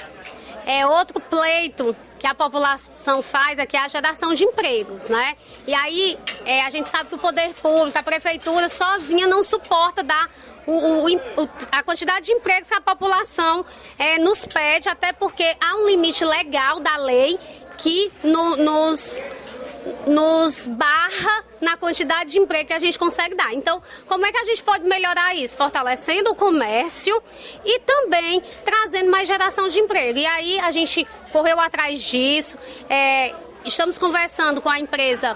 [0.65, 5.35] É outro pleito que a população faz aqui é a geração de empregos, né?
[5.65, 10.03] E aí é, a gente sabe que o poder público, a prefeitura sozinha não suporta
[10.03, 10.27] dar
[10.65, 13.63] o, o, a quantidade de empregos que a população
[13.97, 17.39] é, nos pede, até porque há um limite legal da lei
[17.78, 19.25] que no, nos,
[20.05, 23.53] nos barra na quantidade de emprego que a gente consegue dar.
[23.53, 25.57] Então, como é que a gente pode melhorar isso?
[25.57, 27.21] Fortalecendo o comércio
[27.65, 30.19] e também trazendo mais geração de emprego.
[30.19, 32.57] E aí a gente correu atrás disso.
[32.89, 33.34] É,
[33.65, 35.36] estamos conversando com a empresa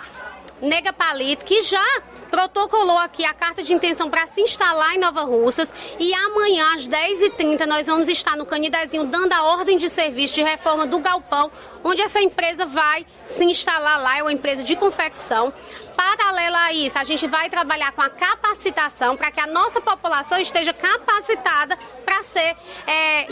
[0.61, 2.01] Nega Palito, que já
[2.31, 6.87] protocolou aqui a carta de intenção para se instalar em Nova Russas e amanhã às
[6.87, 11.51] 10h30 nós vamos estar no Canidezinho dando a ordem de serviço de reforma do galpão,
[11.83, 15.53] onde essa empresa vai se instalar lá, é uma empresa de confecção.
[15.95, 20.39] Paralela a isso, a gente vai trabalhar com a capacitação para que a nossa população
[20.39, 22.55] esteja capacitada para ser
[22.87, 23.27] é,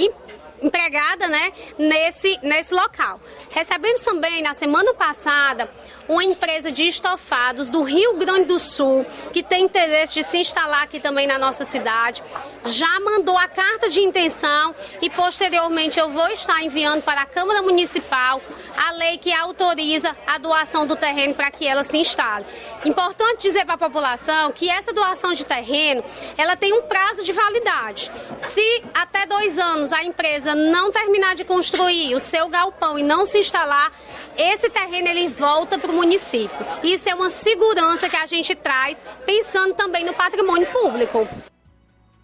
[0.62, 3.20] empregada, né, nesse, nesse local.
[3.50, 5.70] Recebemos também na semana passada
[6.08, 10.84] uma empresa de estofados do Rio Grande do Sul, que tem interesse de se instalar
[10.84, 12.24] aqui também na nossa cidade,
[12.66, 17.62] já mandou a carta de intenção e posteriormente eu vou estar enviando para a Câmara
[17.62, 18.42] Municipal
[18.76, 22.46] a lei que autoriza a doação do terreno para que ela se instale.
[22.86, 26.04] Importante dizer para a população que essa doação de terreno,
[26.38, 28.12] ela tem um prazo de validade.
[28.38, 33.26] Se até dois anos a empresa não terminar de construir o seu galpão e não
[33.26, 33.92] se instalar,
[34.38, 36.66] esse terreno ele volta para o município.
[36.84, 41.28] Isso é uma segurança que a gente traz, pensando também no patrimônio público.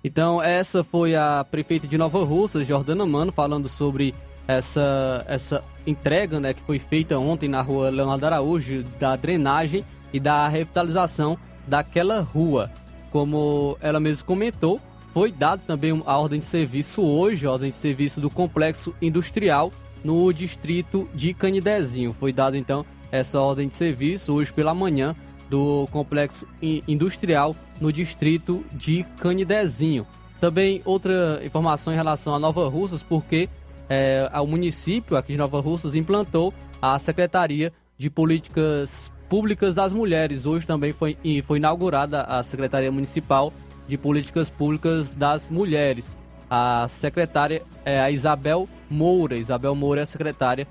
[0.04, 4.14] Então, essa foi a prefeita de Nova Russas, Jordana Mano, falando sobre
[4.48, 10.20] essa, essa entrega né, que foi feita ontem na rua Leonardo Araújo, da drenagem e
[10.20, 12.72] da revitalização daquela rua.
[13.10, 14.80] Como ela mesma comentou,
[15.16, 19.72] foi dado também a ordem de serviço hoje, a ordem de serviço do complexo industrial
[20.04, 22.12] no distrito de Canidezinho.
[22.12, 25.16] Foi dado então essa ordem de serviço hoje pela manhã
[25.50, 30.06] do complexo industrial no distrito de Canidezinho.
[30.42, 33.48] Também outra informação em relação a Nova Russas, porque
[33.88, 40.46] é, o município aqui de Nova Russas implantou a Secretaria de Políticas Públicas das Mulheres.
[40.46, 43.54] Hoje também foi, foi inaugurada a Secretaria Municipal
[43.88, 46.18] de Políticas Públicas das Mulheres.
[46.50, 49.36] A secretária é a Isabel Moura.
[49.36, 50.68] Isabel Moura é a secretária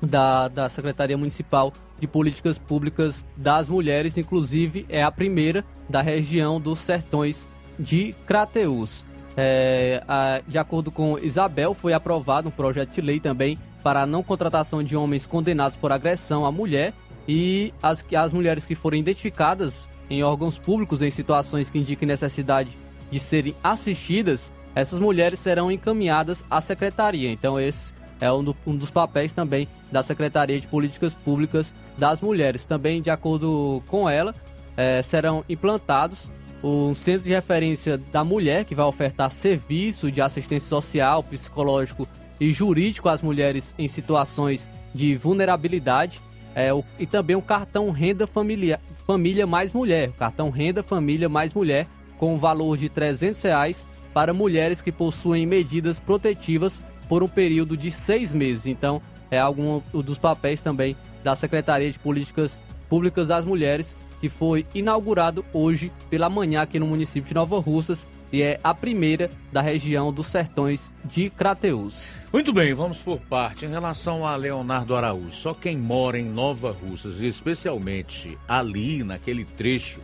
[0.00, 6.60] da, da Secretaria Municipal de Políticas Públicas das Mulheres, inclusive é a primeira da região
[6.60, 7.46] dos Sertões
[7.78, 9.04] de Crateús.
[9.36, 14.06] É, a, de acordo com Isabel, foi aprovado um projeto de lei também para a
[14.06, 16.92] não contratação de homens condenados por agressão à mulher
[17.28, 22.70] e as, as mulheres que forem identificadas em órgãos públicos em situações que indiquem necessidade
[23.10, 27.30] de serem assistidas, essas mulheres serão encaminhadas à secretaria.
[27.30, 32.20] Então, esse é um, do, um dos papéis também da Secretaria de Políticas Públicas das
[32.20, 32.64] Mulheres.
[32.64, 34.34] Também, de acordo com ela,
[34.76, 36.30] é, serão implantados
[36.62, 42.08] um centro de referência da mulher que vai ofertar serviço de assistência social, psicológico
[42.40, 46.22] e jurídico às mulheres em situações de vulnerabilidade
[46.54, 51.52] é, o, e também o cartão Renda Família, Família Mais Mulher, cartão Renda Família Mais
[51.52, 51.86] Mulher
[52.18, 57.90] com valor de 300 reais para mulheres que possuem medidas protetivas por um período de
[57.90, 58.66] seis meses.
[58.66, 64.64] Então, é algum dos papéis também da Secretaria de Políticas Públicas das Mulheres, que foi
[64.74, 69.62] inaugurado hoje pela manhã aqui no município de Nova Russas e é a primeira da
[69.62, 72.16] região dos Sertões de Crateús.
[72.32, 73.64] Muito bem, vamos por parte.
[73.64, 80.00] Em relação a Leonardo Araújo, só quem mora em Nova Russas, especialmente ali naquele trecho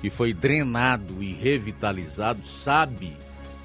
[0.00, 3.16] que foi drenado e revitalizado, sabe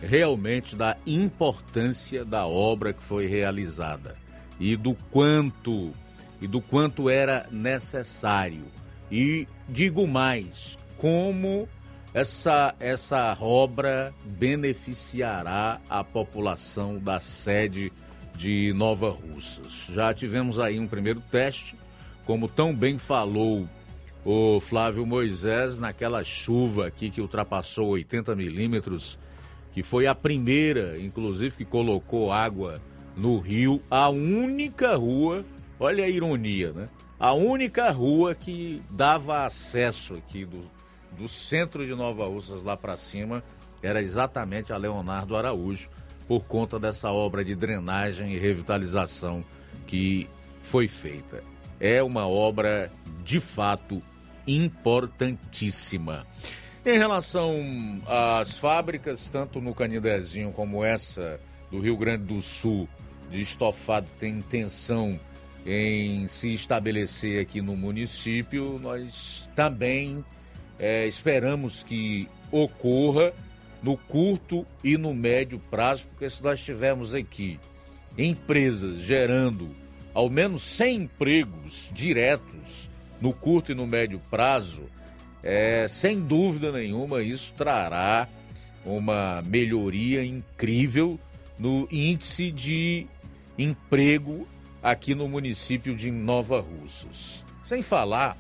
[0.02, 4.16] realmente da importância da obra que foi realizada
[4.60, 5.94] e do quanto
[6.42, 8.66] e do quanto era necessário.
[9.12, 11.70] E digo mais, como
[12.18, 17.94] essa essa obra beneficiará a população da sede
[18.36, 19.88] de Nova Russas.
[19.94, 21.76] Já tivemos aí um primeiro teste,
[22.26, 23.70] como tão bem falou
[24.26, 29.20] o Flávio Moisés naquela chuva aqui que ultrapassou 80 milímetros
[29.72, 32.82] que foi a primeira, inclusive, que colocou água
[33.16, 35.46] no rio, a única rua,
[35.80, 36.90] olha a ironia, né?
[37.20, 40.77] A única rua que dava acesso aqui do,
[41.18, 43.44] do centro de Nova Russas lá para cima
[43.82, 45.90] era exatamente a Leonardo Araújo,
[46.28, 49.46] por conta dessa obra de drenagem e revitalização
[49.86, 51.44] que foi feita.
[51.80, 52.92] É uma obra
[53.24, 54.02] de fato
[54.46, 56.26] importantíssima.
[56.86, 57.54] Em relação
[58.08, 61.40] às fábricas, tanto no Canidezinho como essa
[61.70, 62.88] do Rio Grande do Sul,
[63.30, 65.20] de estofado, tem intenção
[65.66, 70.24] em se estabelecer aqui no município, nós também
[70.80, 73.34] é, esperamos que ocorra
[73.82, 77.60] no curto e no médio prazo, porque se nós tivermos aqui
[78.18, 79.70] empresas gerando
[80.14, 82.90] ao menos 100 empregos diretos
[83.22, 84.84] no curto e no médio prazo,
[85.44, 88.28] é, sem dúvida nenhuma, isso trará
[88.84, 91.20] uma melhoria incrível
[91.60, 93.08] no índice de
[93.58, 94.48] emprego
[94.82, 97.46] aqui no município de Nova Russas.
[97.64, 98.38] Sem falar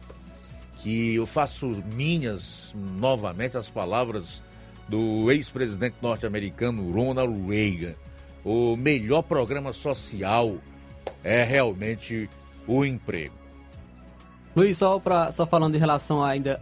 [0.78, 4.44] que eu faço minhas novamente as palavras
[4.88, 7.96] do ex-presidente norte-americano Ronald Reagan.
[8.44, 10.56] O melhor programa social
[11.24, 12.30] é realmente
[12.66, 13.34] o emprego.
[14.56, 16.60] Luiz, só, pra, só falando em relação ainda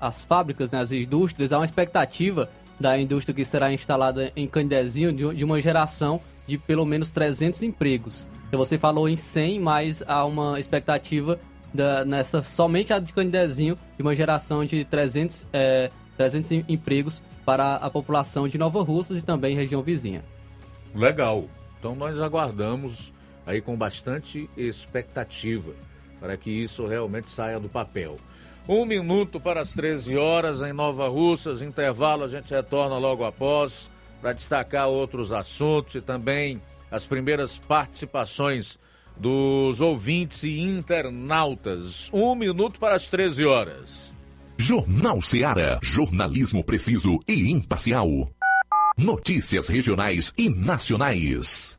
[0.00, 2.48] às fábricas, né, às indústrias, há uma expectativa
[2.78, 7.62] da indústria que será instalada em Candezinho de, de uma geração de pelo menos 300
[7.62, 8.28] empregos.
[8.46, 11.38] Então, você falou em 100, mas há uma expectativa
[11.76, 17.76] da, nessa somente a de Candezinho de uma geração de 300, é, 300 empregos para
[17.76, 20.24] a população de Nova Russas e também região vizinha.
[20.94, 21.44] Legal.
[21.78, 23.12] Então nós aguardamos
[23.46, 25.72] aí com bastante expectativa
[26.18, 28.16] para que isso realmente saia do papel.
[28.68, 33.88] Um minuto para as 13 horas em Nova Russas, intervalo, a gente retorna logo após
[34.20, 36.60] para destacar outros assuntos e também
[36.90, 38.78] as primeiras participações
[39.18, 42.10] dos ouvintes e internautas.
[42.12, 44.14] Um minuto para as 13 horas.
[44.58, 45.78] Jornal Seara.
[45.82, 48.08] Jornalismo preciso e imparcial.
[48.96, 51.78] Notícias regionais e nacionais.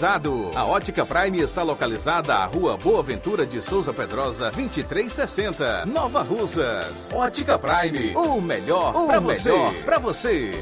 [0.00, 7.12] A Ótica Prime está localizada à Rua Boa Ventura de Souza Pedrosa, 2360, Nova Russas.
[7.12, 9.50] Ótica Prime, o melhor para você.
[9.84, 10.52] Para você.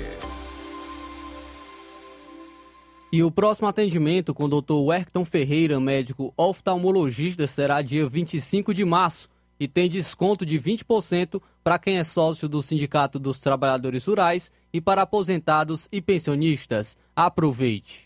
[3.13, 4.73] E o próximo atendimento com o Dr.
[4.73, 9.29] Werkton Ferreira, médico oftalmologista, será dia 25 de março
[9.61, 14.81] e tem desconto de 20% para quem é sócio do Sindicato dos Trabalhadores Rurais e
[14.81, 16.97] para aposentados e pensionistas.
[17.15, 18.06] Aproveite.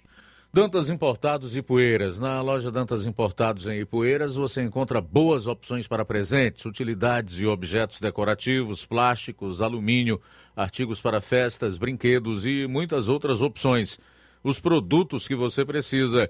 [0.52, 2.18] Dantas Importados e Poeiras.
[2.18, 8.00] Na loja Dantas Importados em Ipueiras você encontra boas opções para presentes, utilidades e objetos
[8.00, 10.20] decorativos, plásticos, alumínio,
[10.56, 14.00] artigos para festas, brinquedos e muitas outras opções.
[14.42, 16.28] Os produtos que você precisa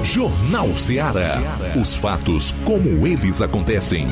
[0.03, 1.36] Jornal Ceará.
[1.78, 4.07] Os fatos como eles acontecem.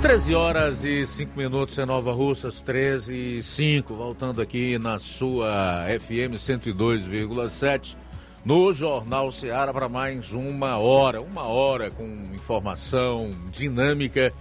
[0.00, 5.84] Treze horas e cinco minutos em Nova Russas, 13 e 5, voltando aqui na sua
[6.00, 8.00] FM 102,7
[8.44, 14.32] no Jornal Seara para mais uma hora, uma hora com informação dinâmica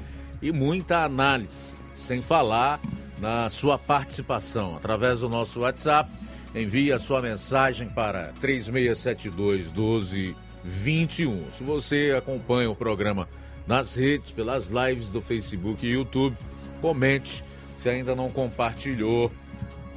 [0.41, 2.79] e muita análise, sem falar
[3.19, 6.11] na sua participação através do nosso WhatsApp.
[6.55, 11.51] Envie a sua mensagem para 3672 1221.
[11.51, 13.29] Se você acompanha o programa
[13.67, 16.35] nas redes, pelas lives do Facebook e YouTube,
[16.81, 17.45] comente.
[17.77, 19.31] Se ainda não compartilhou,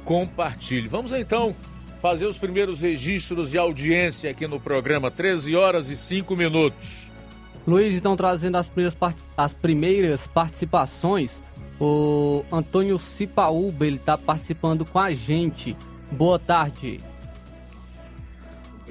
[0.05, 0.87] compartilhe.
[0.87, 1.55] Vamos então
[2.05, 7.09] fazer os primeiros registros de audiência aqui no programa, 13 horas e 5 minutos.
[7.65, 11.43] Luiz, então trazendo as primeiras, as primeiras participações,
[11.81, 15.75] o Antônio Cipaúba, ele está participando com a gente.
[16.11, 16.99] Boa tarde.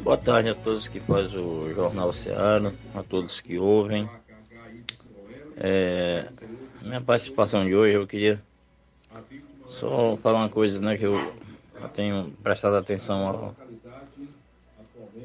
[0.00, 4.10] Boa tarde a todos que fazem o Jornal Oceano, a todos que ouvem.
[5.56, 6.26] É,
[6.82, 8.42] minha participação de hoje eu queria
[9.68, 11.32] só falar uma coisa né, que eu,
[11.84, 13.54] eu tenho prestado atenção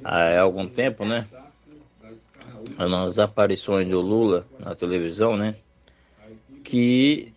[0.04, 1.26] há, há algum tempo, né?
[2.78, 5.56] Nas aparições do Lula na televisão, né?
[6.64, 7.34] Que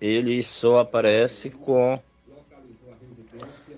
[0.00, 2.00] ele só aparece com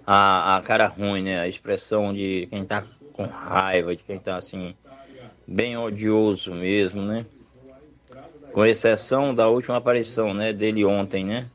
[0.06, 1.40] a, a cara ruim, né?
[1.40, 4.74] A expressão de quem tá com raiva, de quem tá assim,
[5.46, 7.26] bem odioso mesmo, né?
[8.52, 11.48] Com exceção da última aparição, né, dele ontem, né?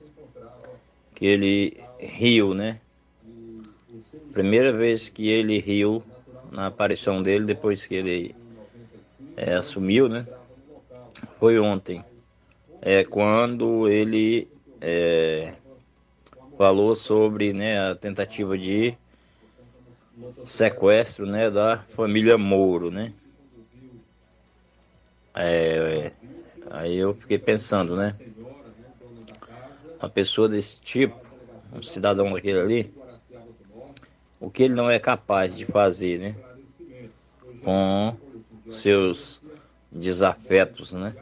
[1.14, 2.80] Que ele riu, né?
[4.34, 6.04] Primeira vez que ele riu
[6.52, 8.36] na aparição dele, depois que ele
[9.36, 10.26] é, assumiu, né?
[11.40, 12.04] Foi ontem.
[12.82, 14.48] É quando ele
[14.82, 15.54] é,
[16.58, 18.96] falou sobre né, a tentativa de
[20.46, 23.14] sequestro né, da família Moro, né?
[25.34, 26.12] É,
[26.70, 28.14] Aí eu fiquei pensando, né?
[30.00, 31.16] Uma pessoa desse tipo,
[31.74, 32.94] um cidadão daquele ali,
[34.40, 36.36] o que ele não é capaz de fazer, né?
[37.64, 38.16] Com
[38.72, 39.42] seus
[39.92, 41.16] desafetos, né?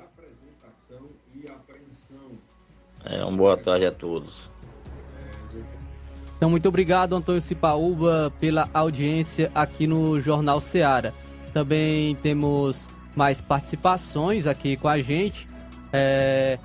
[3.06, 4.50] É, uma boa tarde a todos.
[6.38, 11.14] Então, muito obrigado, Antônio Cipaúba, pela audiência aqui no Jornal Seara.
[11.54, 15.48] Também temos mais participações aqui com a gente.
[15.92, 16.58] É,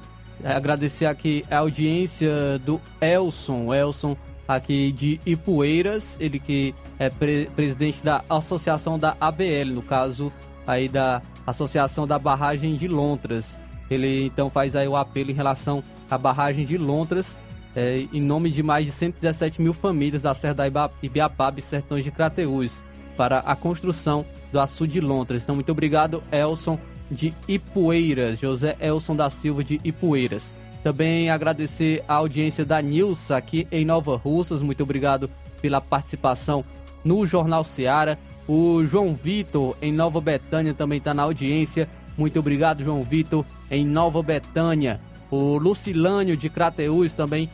[0.42, 4.16] agradecer aqui a audiência do Elson, Elson
[4.49, 10.32] aqui de Ipueiras, ele que é pre presidente da associação da ABL, no caso
[10.66, 13.59] aí da Associação da Barragem de Lontras.
[13.90, 17.38] Ele então faz aí o apelo em relação à barragem de Lontras,
[17.74, 22.05] é, em nome de mais de 117 mil famílias da Serra da Ibiapaba e Sertões
[22.05, 22.84] de Crateús,
[23.16, 25.42] para a construção do Açude de Lontras.
[25.42, 26.78] Então, muito obrigado, Elson
[27.11, 30.55] de Ipueiras, José Elson da Silva de Ipueiras.
[30.83, 34.62] Também agradecer a audiência da Nilsa aqui em Nova Russas.
[34.62, 35.29] Muito obrigado
[35.61, 36.64] pela participação
[37.05, 38.18] no Jornal Seara.
[38.47, 41.89] O João Vitor em Nova Betânia também está na audiência.
[42.16, 45.01] Muito obrigado, João Vitor, em Nova Betânia.
[45.31, 47.51] O Lucilânio de Crateús também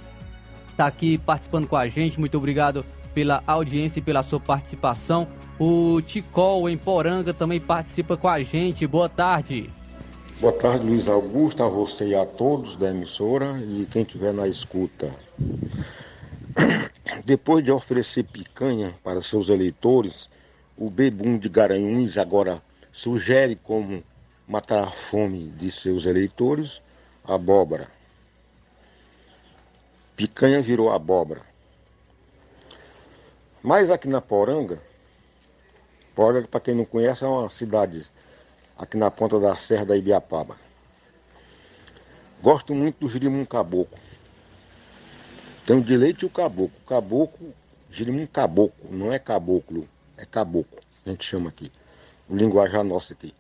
[0.71, 2.21] está aqui participando com a gente.
[2.21, 5.27] Muito obrigado pela audiência e pela sua participação.
[5.59, 8.87] O Ticol em Poranga também participa com a gente.
[8.87, 9.71] Boa tarde.
[10.41, 14.49] Boa tarde, Luiz Augusto, a você e a todos da emissora e quem estiver na
[14.49, 15.15] escuta.
[17.25, 20.29] Depois de oferecer picanha para seus eleitores,
[20.77, 22.61] o Bebum de Garanhuns agora
[22.91, 24.03] sugere como
[24.47, 26.83] matar a fome de seus eleitores
[27.25, 27.87] abóbora.
[30.17, 31.43] Picanha virou abóbora.
[33.63, 34.81] Mas aqui na Poranga,
[36.13, 38.05] Poranga, para quem não conhece, é uma cidade
[38.79, 40.57] aqui na ponta da Serra da Ibiapaba.
[42.43, 43.99] Gosto muito do girimum caboclo.
[45.67, 46.79] Tem o de leite e o caboclo.
[46.87, 47.55] Caboclo,
[47.91, 51.73] girimum caboclo, não é caboclo, é caboclo, a gente chama aqui.
[52.29, 53.35] O linguajar nosso aqui.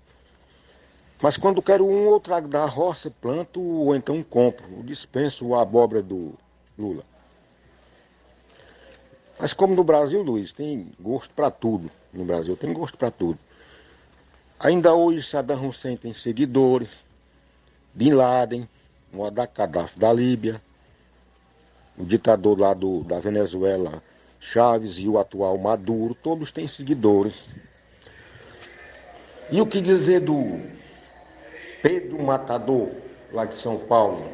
[1.20, 4.82] Mas quando quero um ou trago da roça, planto ou então compro.
[4.82, 6.34] Dispenso a abóbora do
[6.78, 7.02] Lula.
[9.38, 11.90] Mas como no Brasil, Luiz, tem gosto para tudo.
[12.12, 13.38] No Brasil tem gosto para tudo.
[14.64, 16.88] Ainda hoje Saddam Hussein tem seguidores.
[17.92, 18.66] Bin Laden,
[19.12, 20.58] Muammar Gaddafi da Líbia,
[21.98, 24.02] o ditador lá do, da Venezuela,
[24.40, 27.34] Chaves e o atual Maduro, todos têm seguidores.
[29.50, 30.62] E o que dizer do
[31.82, 32.88] Pedro Matador,
[33.34, 34.26] lá de São Paulo?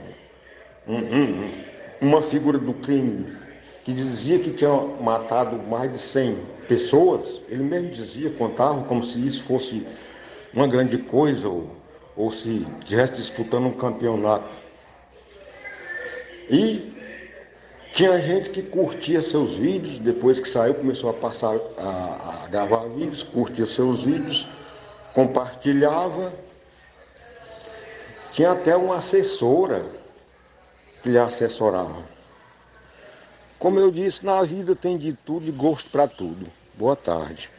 [0.86, 1.64] Um, um,
[2.00, 3.36] uma figura do crime
[3.82, 4.70] que dizia que tinha
[5.02, 9.84] matado mais de 100 pessoas, ele mesmo dizia, contava como se isso fosse
[10.52, 11.76] uma grande coisa ou,
[12.16, 14.56] ou se estivesse disputando um campeonato.
[16.48, 16.92] E
[17.94, 22.88] tinha gente que curtia seus vídeos, depois que saiu, começou a passar a, a gravar
[22.88, 24.46] vídeos, curtia seus vídeos,
[25.14, 26.32] compartilhava.
[28.32, 29.86] Tinha até uma assessora
[31.02, 32.04] que lhe assessorava.
[33.58, 36.46] Como eu disse, na vida tem de tudo e gosto para tudo.
[36.74, 37.50] Boa tarde.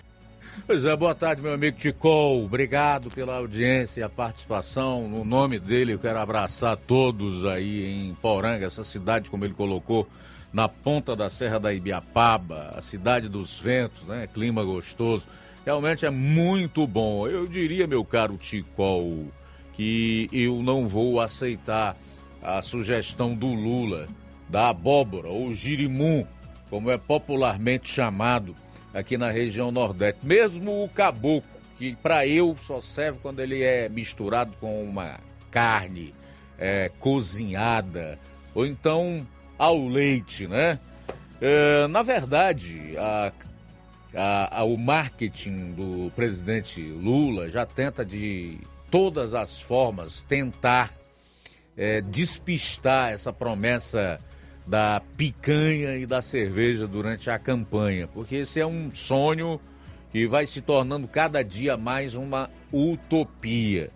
[0.67, 2.43] Pois é, boa tarde, meu amigo Ticol.
[2.43, 5.07] Obrigado pela audiência e a participação.
[5.07, 10.07] No nome dele, eu quero abraçar todos aí em Poranga, essa cidade, como ele colocou,
[10.51, 14.27] na ponta da Serra da Ibiapaba, a cidade dos ventos, né?
[14.27, 15.25] Clima gostoso.
[15.65, 17.27] Realmente é muito bom.
[17.27, 19.27] Eu diria, meu caro Ticol,
[19.73, 21.95] que eu não vou aceitar
[22.43, 24.07] a sugestão do Lula
[24.49, 26.25] da abóbora ou girimum,
[26.69, 28.53] como é popularmente chamado
[28.93, 30.25] aqui na região Nordeste.
[30.25, 35.19] Mesmo o caboclo, que para eu só serve quando ele é misturado com uma
[35.49, 36.13] carne
[36.57, 38.19] é, cozinhada
[38.53, 39.25] ou então
[39.57, 40.79] ao leite, né?
[41.39, 43.31] É, na verdade, a,
[44.13, 48.59] a, a, o marketing do presidente Lula já tenta de
[48.91, 50.93] todas as formas tentar
[51.75, 54.19] é, despistar essa promessa
[54.71, 59.59] da picanha e da cerveja durante a campanha, porque esse é um sonho
[60.13, 63.89] que vai se tornando cada dia mais uma utopia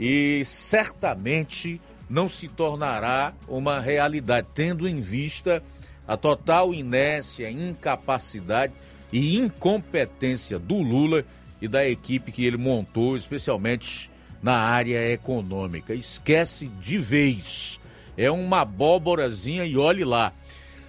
[0.00, 5.62] e certamente não se tornará uma realidade, tendo em vista
[6.08, 8.72] a total inércia, incapacidade
[9.12, 11.22] e incompetência do Lula
[11.60, 14.10] e da equipe que ele montou, especialmente
[14.42, 15.92] na área econômica.
[15.92, 17.78] Esquece de vez
[18.16, 20.32] é uma abóborazinha e olhe lá.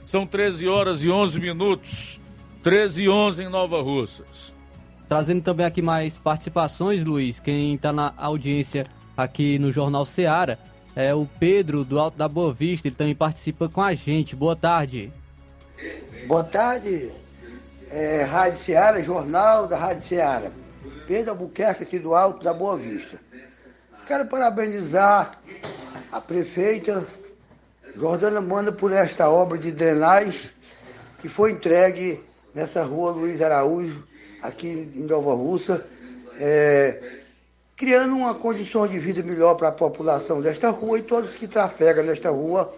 [0.05, 2.21] São 13 horas e 11 minutos.
[2.63, 4.55] 13 e 11 em Nova Russas.
[5.07, 7.39] Trazendo também aqui mais participações, Luiz.
[7.39, 10.59] Quem está na audiência aqui no Jornal Seara
[10.95, 12.88] é o Pedro do Alto da Boa Vista.
[12.88, 14.36] Ele também participa com a gente.
[14.36, 15.11] Boa tarde.
[16.28, 17.11] Boa tarde,
[17.91, 20.51] é, Rádio Seara, Jornal da Rádio Seara.
[21.05, 23.19] Pedro Albuquerque aqui do Alto da Boa Vista.
[24.07, 25.39] Quero parabenizar
[26.12, 27.06] a prefeita
[27.95, 30.49] Jordana Manda por esta obra de drenagem
[31.20, 34.06] que foi entregue nessa rua Luiz Araújo,
[34.41, 35.86] aqui em Nova Russa,
[36.38, 37.20] é,
[37.76, 42.03] criando uma condição de vida melhor para a população desta rua e todos que trafegam
[42.03, 42.74] nesta rua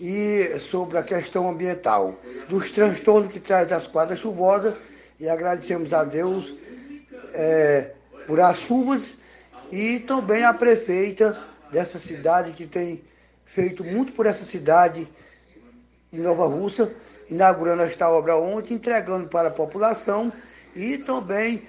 [0.00, 2.16] e sobre a questão ambiental,
[2.48, 4.74] dos transtornos que traz das quadras chuvosas
[5.18, 6.54] e agradecemos a Deus
[7.32, 7.92] é,
[8.26, 9.16] por as chuvas
[9.72, 13.02] e também a prefeita dessa cidade que tem
[13.44, 15.08] feito muito por essa cidade
[16.12, 16.92] de Nova Russa,
[17.30, 20.32] inaugurando esta obra ontem, entregando para a população
[20.74, 21.66] e também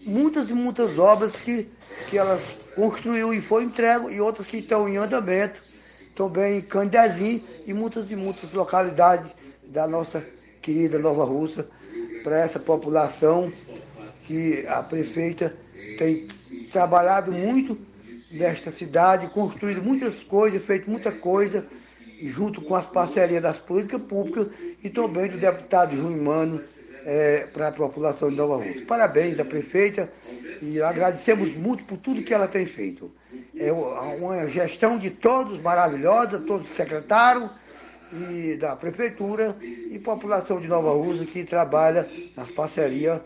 [0.00, 1.68] muitas e muitas obras que,
[2.08, 5.62] que elas construiu e foi entregue e outras que estão em andamento,
[6.14, 9.30] também em Candezinho e muitas e muitas localidades
[9.64, 10.24] da nossa
[10.62, 11.66] querida Nova Russa,
[12.22, 13.52] para essa população
[14.26, 15.54] que a prefeita
[15.98, 16.28] tem
[16.72, 17.78] trabalhado muito
[18.34, 21.64] nesta cidade, construído muitas coisas, feito muita coisa
[22.20, 24.48] junto com as parcerias das políticas públicas
[24.82, 26.62] e também do deputado Júnior Mano
[27.04, 28.84] é, para a população de Nova Rússia.
[28.86, 30.10] Parabéns à prefeita
[30.62, 33.12] e agradecemos muito por tudo que ela tem feito.
[33.56, 37.50] É uma gestão de todos maravilhosa, todos os secretários
[38.12, 43.20] e da prefeitura e população de Nova Rússia que trabalha nas parcerias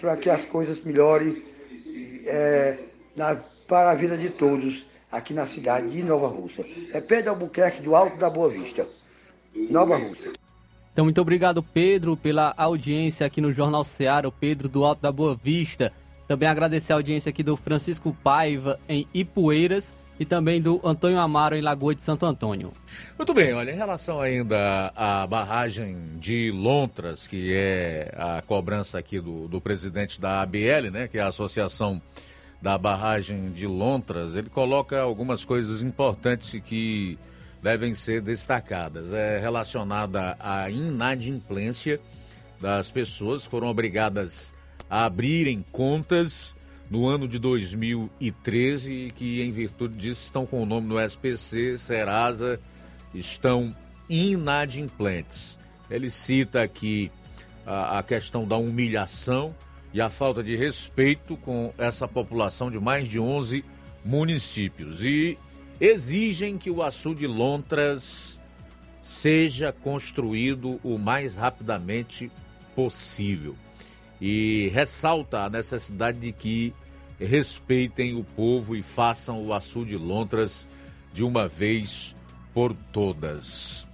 [0.00, 1.42] para que as coisas melhorem
[2.26, 2.78] é,
[3.16, 3.36] na,
[3.70, 6.66] para a vida de todos aqui na cidade de Nova Rússia.
[6.92, 8.84] É Pedro Albuquerque do Alto da Boa Vista,
[9.54, 10.32] Nova Rússia.
[10.92, 15.12] Então, muito obrigado, Pedro, pela audiência aqui no Jornal Seara, o Pedro do Alto da
[15.12, 15.92] Boa Vista.
[16.26, 21.54] Também agradecer a audiência aqui do Francisco Paiva, em Ipueiras, e também do Antônio Amaro,
[21.54, 22.72] em Lagoa de Santo Antônio.
[23.16, 29.20] Muito bem, olha, em relação ainda à barragem de Lontras, que é a cobrança aqui
[29.20, 32.02] do, do presidente da ABL, né, que é a Associação
[32.60, 37.18] da Barragem de Lontras, ele coloca algumas coisas importantes que
[37.62, 39.12] devem ser destacadas.
[39.12, 42.00] É relacionada à inadimplência
[42.60, 44.52] das pessoas que foram obrigadas
[44.88, 46.54] a abrirem contas
[46.90, 51.78] no ano de 2013 e que, em virtude disso, estão com o nome no SPC,
[51.78, 52.60] Serasa,
[53.14, 53.74] estão
[54.08, 55.56] inadimplentes.
[55.88, 57.10] Ele cita aqui
[57.64, 59.54] a, a questão da humilhação
[59.92, 63.64] e a falta de respeito com essa população de mais de 11
[64.04, 65.04] municípios.
[65.04, 65.36] E
[65.80, 68.40] exigem que o açude Lontras
[69.02, 72.30] seja construído o mais rapidamente
[72.74, 73.56] possível.
[74.20, 76.74] E ressalta a necessidade de que
[77.18, 80.68] respeitem o povo e façam o açude Lontras
[81.12, 82.14] de uma vez
[82.54, 83.86] por todas.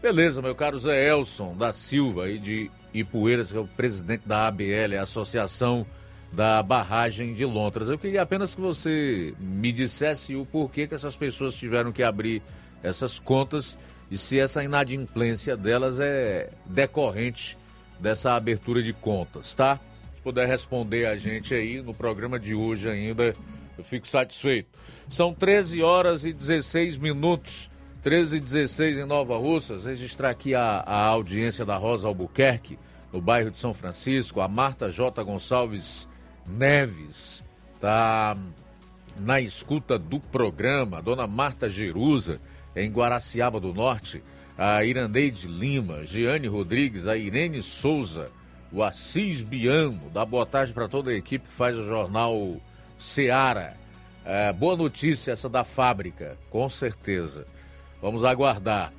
[0.00, 4.46] Beleza, meu caro Zé Elson da Silva e de Ipueiras, que é o presidente da
[4.46, 5.84] ABL, a Associação
[6.32, 7.88] da barragem de Lontras.
[7.88, 12.42] Eu queria apenas que você me dissesse o porquê que essas pessoas tiveram que abrir
[12.82, 13.78] essas contas
[14.10, 17.56] e se essa inadimplência delas é decorrente
[17.98, 19.80] dessa abertura de contas, tá?
[20.14, 23.34] Se puder responder a gente aí no programa de hoje ainda,
[23.76, 24.68] eu fico satisfeito.
[25.08, 27.70] São 13 horas e 16 minutos.
[28.04, 29.86] 13 e 16 em Nova Russas.
[29.86, 32.78] Registrar aqui a, a audiência da Rosa Albuquerque,
[33.10, 34.42] no bairro de São Francisco.
[34.42, 35.24] A Marta J.
[35.24, 36.06] Gonçalves
[36.46, 37.42] Neves
[37.74, 38.36] está
[39.18, 41.00] na escuta do programa.
[41.00, 42.38] Dona Marta Jerusa,
[42.76, 44.22] em Guaraciaba do Norte.
[44.58, 48.30] A Irandeide Lima, Giane Rodrigues, a Irene Souza,
[48.70, 50.10] o Assis Biano.
[50.12, 52.60] Dá boa tarde para toda a equipe que faz o jornal
[52.98, 53.74] Seara.
[54.26, 57.46] É, boa notícia essa da fábrica, com certeza.
[58.04, 58.92] Vamos aguardar.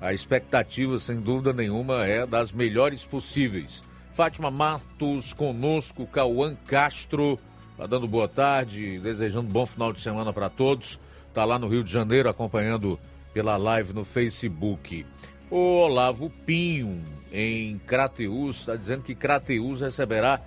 [0.00, 3.84] A expectativa, sem dúvida nenhuma, é das melhores possíveis.
[4.14, 7.38] Fátima Matos conosco, Cauã Castro,
[7.76, 10.98] tá dando boa tarde, desejando um bom final de semana para todos.
[11.34, 12.98] Tá lá no Rio de Janeiro acompanhando
[13.34, 15.04] pela live no Facebook.
[15.50, 20.42] O Olavo Pinho, em Crateus, está dizendo que Crateus receberá R$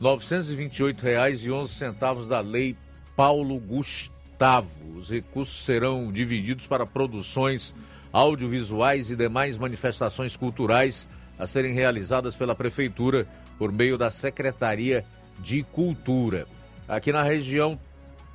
[0.00, 2.74] 666.928,11 da Lei
[3.14, 4.13] Paulo Gustavo.
[4.94, 7.74] Os recursos serão divididos para produções
[8.12, 13.26] audiovisuais e demais manifestações culturais a serem realizadas pela Prefeitura
[13.58, 15.02] por meio da Secretaria
[15.38, 16.46] de Cultura.
[16.86, 17.80] Aqui na região,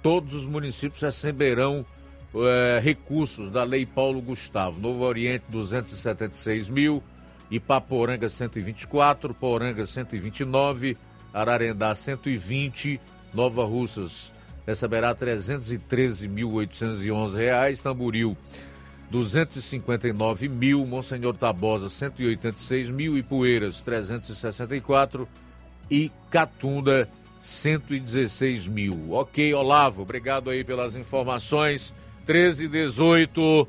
[0.02, 1.86] todos os municípios receberão
[2.34, 4.82] é, recursos da Lei Paulo Gustavo.
[4.82, 7.04] Novo Oriente, 276 mil,
[7.52, 10.98] Ipaporanga, 124, Poranga, 129,
[11.32, 13.00] Ararendá, 120,
[13.32, 14.34] Nova Russas
[14.70, 18.38] receberá 313.811 reais, Tamboril
[19.10, 25.28] 259 mil, Monsenhor Tabosa 186 mil, Ipueiras 364
[25.90, 27.10] e Catunda
[27.40, 29.12] 116 mil.
[29.12, 31.92] Ok, Olavo, obrigado aí pelas informações.
[32.28, 33.68] 13 e 18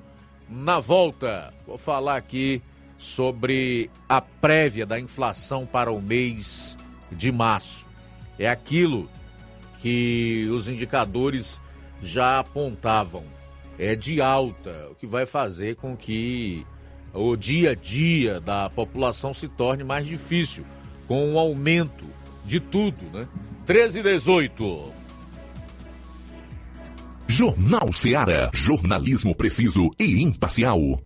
[0.51, 1.55] na volta.
[1.67, 2.61] Vou falar aqui
[2.99, 6.77] sobre a prévia da inflação para o mês
[7.11, 7.87] de março.
[8.39, 9.09] É aquilo
[9.81, 11.61] que os indicadores
[12.03, 13.25] já apontavam
[13.79, 16.67] é, de alta, o que vai fazer com que
[17.13, 20.65] o dia a dia da população se torne mais difícil,
[21.07, 22.05] com o um aumento
[22.45, 23.27] de tudo, né?
[23.67, 24.93] 13 e 18.
[27.27, 28.51] Jornal Seara.
[28.53, 31.01] Jornalismo preciso e imparcial.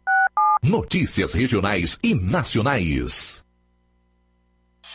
[0.63, 3.44] Notícias regionais e nacionais.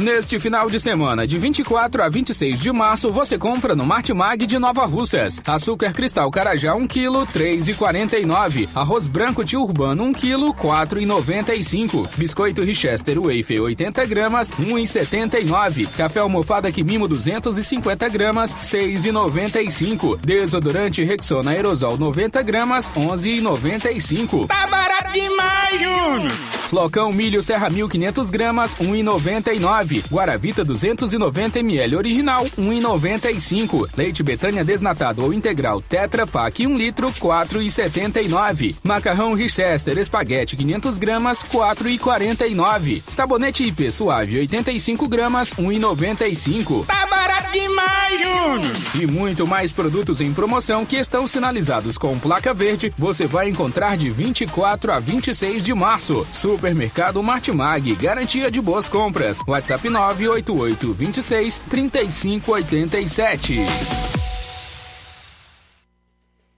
[0.00, 4.58] Neste final de semana, de 24 a 26 de março, você compra no Martimag de
[4.58, 5.42] Nova Russas.
[5.46, 8.66] Açúcar cristal Carajá 1 kg, 3,49.
[8.74, 12.08] Arroz branco tio urbano 1 kg, 4,95.
[12.16, 15.86] Biscoito Richester Wafer 80 gramas, 1,79.
[15.94, 20.18] Café almofada Quimimo 250 gramas, 6,95.
[20.18, 24.46] Desodorante Rexona Aerosol 90 gramas, 11,95.
[24.46, 26.30] Tá barato demais, Júnior!
[26.70, 29.89] Flocão milho Serra 1500 gramas, 1,99.
[30.10, 33.88] Guaravita 290 ml original, 1,95.
[33.96, 38.76] Leite Betânia desnatado ou integral Tetra Pak 1 litro, 4,79.
[38.82, 43.02] Macarrão Richester espaguete 500 gramas, 4,49.
[43.10, 46.86] Sabonete IP suave 85 gramas, 1,95.
[46.86, 47.06] Tá
[47.40, 48.60] barato demais, Júnior!
[49.00, 53.96] E muito mais produtos em promoção que estão sinalizados com placa verde, você vai encontrar
[53.96, 56.26] de 24 a 26 de março.
[56.32, 59.40] Supermercado Martimag, garantia de boas compras.
[59.46, 63.56] WhatsApp 988 26 3587.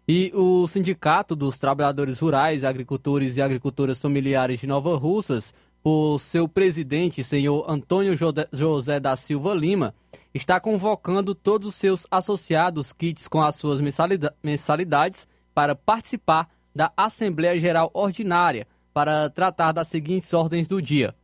[0.08, 6.48] E o Sindicato dos Trabalhadores Rurais, Agricultores e Agricultoras Familiares de Nova Russas, por seu
[6.48, 8.14] presidente, senhor Antônio
[8.52, 9.94] José da Silva Lima,
[10.34, 13.80] está convocando todos os seus associados kits com as suas
[14.42, 21.14] mensalidades para participar da Assembleia Geral Ordinária para tratar das seguintes ordens do dia: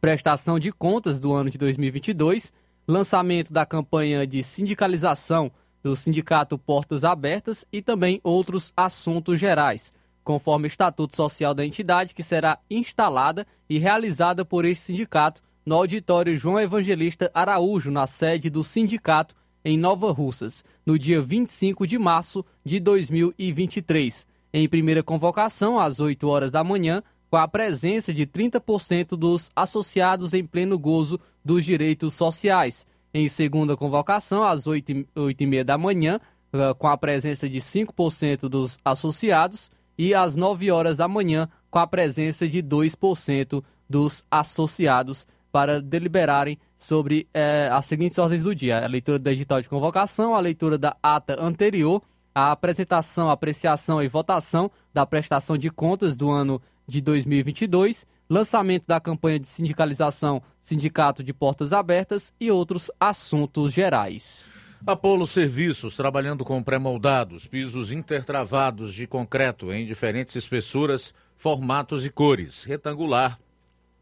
[0.00, 2.52] prestação de contas do ano de 2022,
[2.86, 5.50] lançamento da campanha de sindicalização
[5.82, 9.92] do Sindicato Portas Abertas e também outros assuntos gerais,
[10.22, 15.74] conforme o Estatuto Social da entidade, que será instalada e realizada por este sindicato no
[15.74, 21.98] auditório João Evangelista Araújo, na sede do sindicato em Nova Russas, no dia 25 de
[21.98, 24.26] março de 2023.
[24.50, 30.32] Em primeira convocação, às 8 horas da manhã, com a presença de 30% dos associados
[30.32, 32.86] em pleno gozo dos direitos sociais.
[33.12, 36.18] Em segunda convocação, às 8h30 da manhã,
[36.50, 41.78] eh, com a presença de 5% dos associados, e às 9 horas da manhã, com
[41.78, 48.84] a presença de 2% dos associados para deliberarem sobre eh, as seguintes ordens do dia:
[48.84, 52.02] a leitura do edital de convocação, a leitura da ata anterior,
[52.34, 59.00] a apresentação, apreciação e votação da prestação de contas do ano de 2022, lançamento da
[59.00, 64.50] campanha de sindicalização Sindicato de Portas Abertas e outros assuntos gerais.
[64.86, 72.64] Apolo Serviços, trabalhando com pré-moldados, pisos intertravados de concreto em diferentes espessuras, formatos e cores.
[72.64, 73.38] Retangular,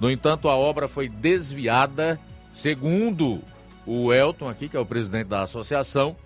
[0.00, 2.18] no entanto, a obra foi desviada,
[2.52, 3.40] segundo
[3.86, 6.16] o Elton aqui, que é o presidente da associação,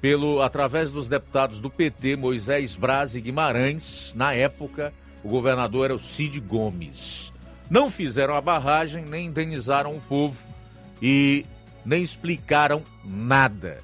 [0.00, 4.94] pelo através dos deputados do PT, Moisés Braz e Guimarães, na época,
[5.24, 7.32] o governador era o Cid Gomes.
[7.68, 10.40] Não fizeram a barragem, nem indenizaram o povo
[11.02, 11.44] e
[11.84, 13.82] nem explicaram nada.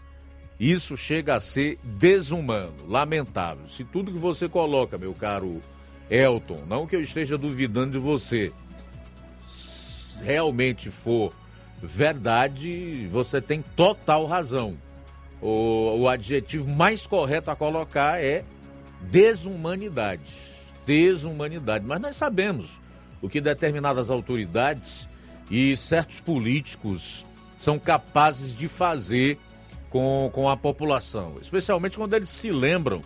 [0.58, 3.68] Isso chega a ser desumano, lamentável.
[3.68, 5.60] Se tudo que você coloca, meu caro
[6.08, 8.52] Elton, não que eu esteja duvidando de você,
[10.22, 11.32] realmente for
[11.82, 14.76] verdade, você tem total razão.
[15.40, 18.42] O, o adjetivo mais correto a colocar é
[19.02, 20.32] desumanidade.
[20.86, 21.84] Desumanidade.
[21.84, 22.70] Mas nós sabemos
[23.20, 25.08] o que determinadas autoridades
[25.50, 27.26] e certos políticos
[27.58, 29.38] são capazes de fazer
[29.96, 33.00] com, com a população, especialmente quando eles se lembram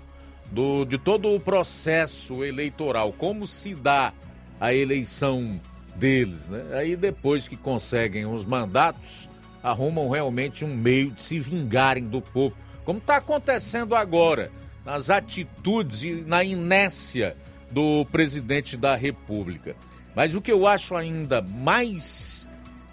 [0.50, 4.12] do, de todo o processo eleitoral, como se dá
[4.58, 5.60] a eleição
[5.94, 6.64] deles, né?
[6.72, 9.28] Aí depois que conseguem os mandatos,
[9.62, 14.50] arrumam realmente um meio de se vingarem do povo, como está acontecendo agora,
[14.84, 17.36] nas atitudes e na inércia
[17.70, 19.76] do presidente da República.
[20.12, 22.48] Mas o que eu acho ainda mais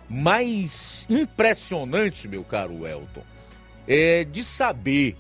[0.08, 3.24] mais impressionante, meu caro Elton,
[3.88, 5.16] é de saber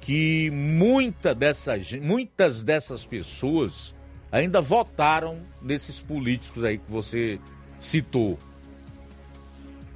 [0.00, 3.94] que muita dessas, muitas dessas pessoas
[4.30, 7.38] ainda votaram nesses políticos aí que você
[7.78, 8.38] citou.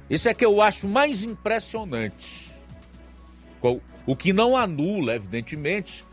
[0.09, 2.51] Isso é que eu acho mais impressionante.
[4.05, 6.05] O que não anula, evidentemente,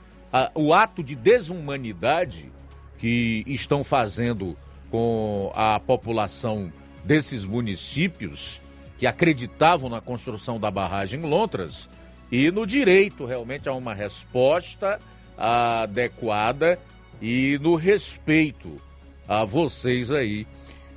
[0.55, 2.51] o ato de desumanidade
[2.99, 4.57] que estão fazendo
[4.91, 6.73] com a população
[7.05, 8.61] desses municípios
[9.05, 11.91] que acreditavam na construção da barragem Lontras
[12.33, 14.99] e no direito realmente a uma resposta
[15.37, 16.79] adequada
[17.21, 18.81] e no respeito
[19.29, 20.47] a vocês aí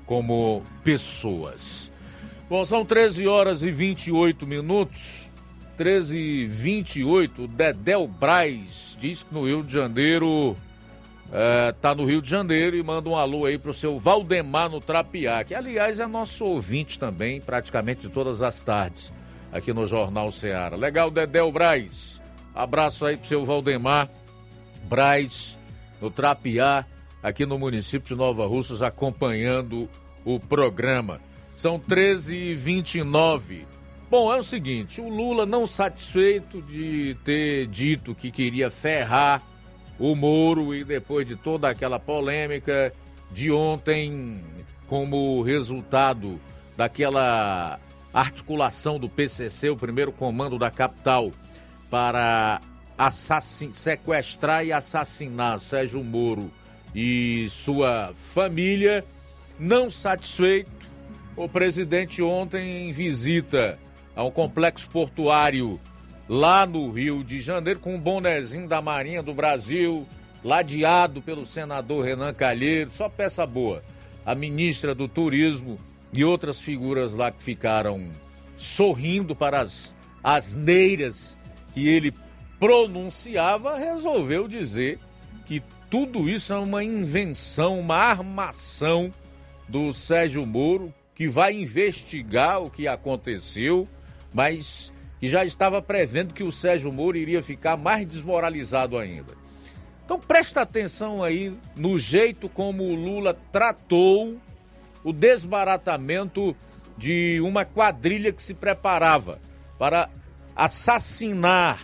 [0.06, 1.92] como pessoas.
[2.50, 5.30] Bom, são 13 horas e 28 minutos.
[5.78, 10.56] 13h28, Dedel Braz diz que no Rio de Janeiro
[11.32, 14.80] é, tá no Rio de Janeiro e manda um alô aí pro seu Valdemar no
[14.80, 19.14] Trapiá, que aliás é nosso ouvinte também, praticamente todas as tardes,
[19.52, 20.76] aqui no Jornal Ceará.
[20.78, 22.22] Legal, Dedel Braz.
[22.56, 24.10] Abraço aí pro seu Valdemar
[24.84, 25.60] Braz
[26.02, 26.86] no Trapiá,
[27.22, 29.90] aqui no município de Nova Russas, acompanhando
[30.24, 31.20] o programa.
[31.56, 33.66] São 13h29.
[34.10, 39.42] Bom, é o seguinte: o Lula, não satisfeito de ter dito que queria ferrar
[40.00, 42.94] o Moro e depois de toda aquela polêmica
[43.32, 44.44] de ontem,
[44.88, 46.40] como resultado
[46.76, 47.80] daquela
[48.14, 51.32] articulação do PCC, o primeiro comando da capital,
[51.90, 52.62] para
[52.98, 53.72] assassin...
[53.74, 56.52] sequestrar e assassinar Sérgio Moro
[56.96, 59.06] e sua família,
[59.60, 60.72] não satisfeito,
[61.36, 63.78] o presidente ontem em visita
[64.16, 65.80] ao complexo portuário
[66.28, 70.08] lá no Rio de Janeiro, com um bonezinho da Marinha do Brasil,
[70.44, 73.84] ladeado pelo senador Renan Calheiro, só peça boa.
[74.26, 75.80] A ministra do Turismo
[76.14, 78.12] e outras figuras lá que ficaram
[78.58, 81.38] sorrindo para as asneiras
[81.74, 82.14] que ele
[82.60, 85.00] pronunciava, resolveu dizer
[85.46, 89.14] que tudo isso é uma invenção, uma armação
[89.68, 93.88] do Sérgio Moro, que vai investigar o que aconteceu,
[94.34, 99.34] mas que já estava prevendo que o Sérgio Moro iria ficar mais desmoralizado ainda.
[100.06, 104.40] Então presta atenção aí no jeito como o Lula tratou
[105.04, 106.56] o desbaratamento
[106.98, 109.40] de uma quadrilha que se preparava
[109.78, 110.10] para
[110.56, 111.80] assassinar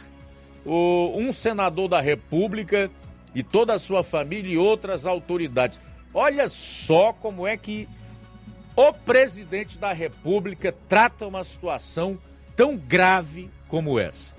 [0.65, 2.89] o, um senador da República
[3.35, 5.79] e toda a sua família e outras autoridades.
[6.13, 7.87] Olha só como é que
[8.75, 12.17] o presidente da República trata uma situação
[12.55, 14.33] tão grave como essa.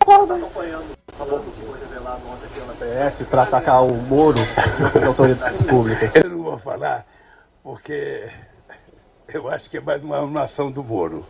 [0.00, 4.38] acompanhando o que foi revelado ontem pela PF para atacar o Moro
[4.94, 6.10] as autoridades públicas.
[6.14, 7.06] Eu não vou falar
[7.62, 8.28] porque
[9.28, 11.24] eu acho que é mais uma nação do Moro.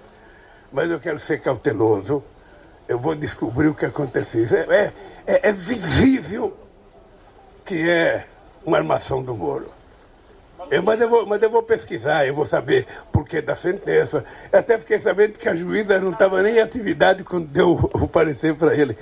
[0.72, 2.24] Mas eu quero ser cauteloso.
[2.88, 4.46] Eu vou descobrir o que aconteceu.
[4.70, 4.92] É,
[5.26, 6.56] é, é visível
[7.64, 8.26] que é
[8.64, 9.70] uma armação do Moro.
[10.72, 14.24] Eu, mas, eu vou, mas eu vou pesquisar, eu vou saber por que da sentença.
[14.50, 18.08] Eu até fiquei sabendo que a juíza não estava nem em atividade quando deu o
[18.08, 18.96] parecer para ele.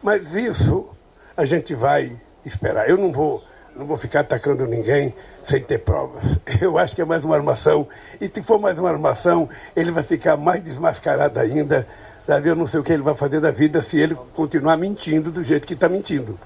[0.00, 0.88] Mas isso
[1.36, 2.12] a gente vai
[2.46, 2.88] esperar.
[2.88, 3.42] Eu não vou,
[3.74, 5.12] não vou ficar atacando ninguém
[5.44, 6.22] sem ter provas.
[6.62, 7.88] Eu acho que é mais uma armação.
[8.20, 11.84] E se for mais uma armação, ele vai ficar mais desmascarado ainda.
[12.28, 12.48] Sabe?
[12.48, 15.42] Eu não sei o que ele vai fazer da vida se ele continuar mentindo do
[15.42, 16.38] jeito que está mentindo.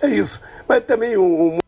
[0.00, 0.40] É isso.
[0.68, 1.58] Mas também um,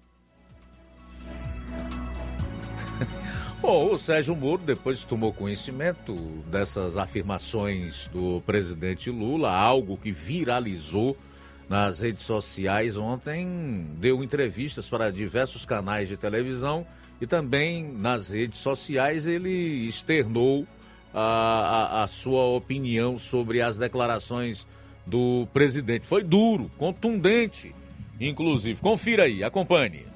[3.62, 6.16] Bom, o Sérgio Moro, depois tomou conhecimento
[6.51, 11.16] dessas afirmações do presidente Lula, algo que viralizou
[11.68, 16.84] nas redes sociais ontem, deu entrevistas para diversos canais de televisão
[17.20, 20.66] e também nas redes sociais ele externou
[21.14, 24.66] a, a, a sua opinião sobre as declarações
[25.06, 26.05] do presidente.
[26.05, 27.72] Foi duro, contundente,
[28.20, 28.80] inclusive.
[28.80, 30.11] Confira aí, acompanhe.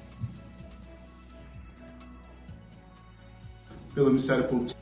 [3.97, 4.73] Pelo Ministério Público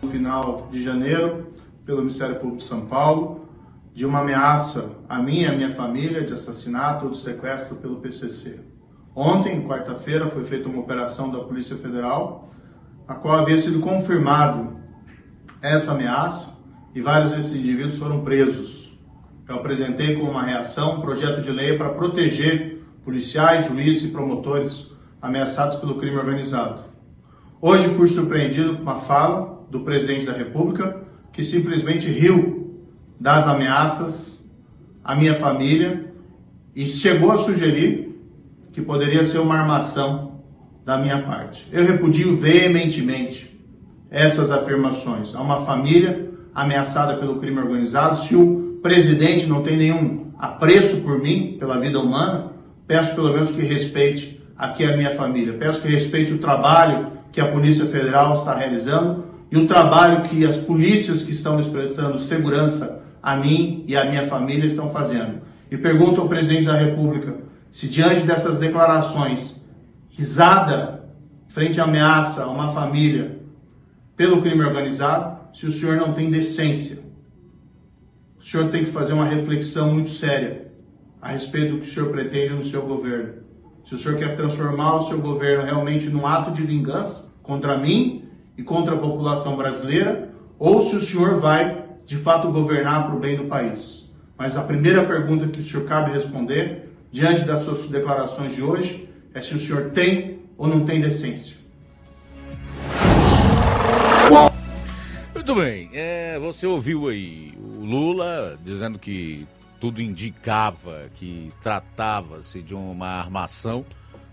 [0.00, 1.52] no final de janeiro,
[1.84, 3.48] pelo Ministério Público de São Paulo,
[3.92, 7.96] de uma ameaça a mim e a minha família de assassinato ou de sequestro pelo
[7.96, 8.60] PCC.
[9.16, 12.50] Ontem, quarta-feira, foi feita uma operação da Polícia Federal,
[13.08, 14.76] a qual havia sido confirmado
[15.60, 16.56] essa ameaça
[16.94, 18.96] e vários desses indivíduos foram presos.
[19.48, 24.88] Eu apresentei como uma reação um projeto de lei para proteger policiais, juízes e promotores
[25.20, 26.91] ameaçados pelo crime organizado.
[27.64, 30.96] Hoje fui surpreendido com uma fala do presidente da República
[31.30, 32.76] que simplesmente riu
[33.20, 34.36] das ameaças
[35.04, 36.12] à minha família
[36.74, 38.20] e chegou a sugerir
[38.72, 40.40] que poderia ser uma armação
[40.84, 41.68] da minha parte.
[41.70, 43.56] Eu repudio veementemente
[44.10, 45.32] essas afirmações.
[45.32, 48.18] Há uma família ameaçada pelo crime organizado.
[48.18, 52.54] Se o presidente não tem nenhum apreço por mim, pela vida humana,
[52.88, 55.52] peço pelo menos que respeite aqui a minha família.
[55.52, 60.44] Peço que respeite o trabalho que a Polícia Federal está realizando e o trabalho que
[60.44, 65.40] as polícias que estão nos prestando segurança a mim e a minha família estão fazendo.
[65.70, 67.34] E pergunto ao presidente da República
[67.70, 69.56] se, diante dessas declarações,
[70.10, 71.04] risada
[71.48, 73.38] frente à ameaça a uma família
[74.16, 76.98] pelo crime organizado, se o senhor não tem decência.
[78.38, 80.68] O senhor tem que fazer uma reflexão muito séria
[81.20, 83.41] a respeito do que o senhor pretende no seu governo.
[83.84, 88.24] Se o senhor quer transformar o seu governo realmente num ato de vingança contra mim
[88.56, 93.18] e contra a população brasileira, ou se o senhor vai de fato governar para o
[93.18, 94.10] bem do país.
[94.38, 99.08] Mas a primeira pergunta que o senhor cabe responder, diante das suas declarações de hoje,
[99.34, 101.56] é se o senhor tem ou não tem decência.
[105.34, 109.46] Muito bem, é, você ouviu aí o Lula dizendo que
[109.82, 113.84] tudo indicava que tratava-se de uma armação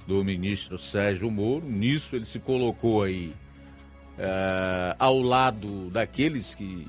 [0.05, 1.65] do ministro Sérgio Moro.
[1.65, 3.33] Nisso ele se colocou aí
[4.15, 6.87] é, ao lado daqueles que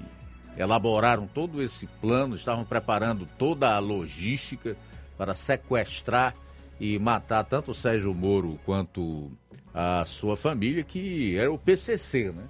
[0.59, 4.77] elaboraram todo esse plano, estavam preparando toda a logística
[5.17, 6.35] para sequestrar
[6.79, 9.33] e matar tanto o Sérgio Moro quanto
[9.73, 12.45] a sua família, que era o PCC, né?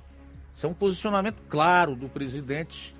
[0.57, 2.97] Isso é um posicionamento claro do presidente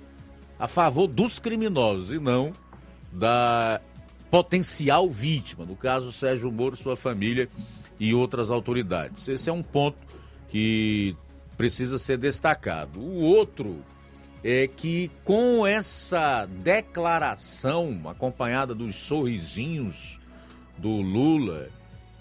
[0.57, 2.53] a favor dos criminosos e não
[3.11, 3.81] da
[4.29, 7.49] potencial vítima, no caso Sérgio Moro, sua família
[7.99, 9.27] e outras autoridades.
[9.27, 9.97] Esse é um ponto
[10.49, 11.15] que
[11.57, 12.99] precisa ser destacado.
[12.99, 13.83] O outro
[14.43, 20.19] é que com essa declaração acompanhada dos sorrisinhos
[20.77, 21.69] do Lula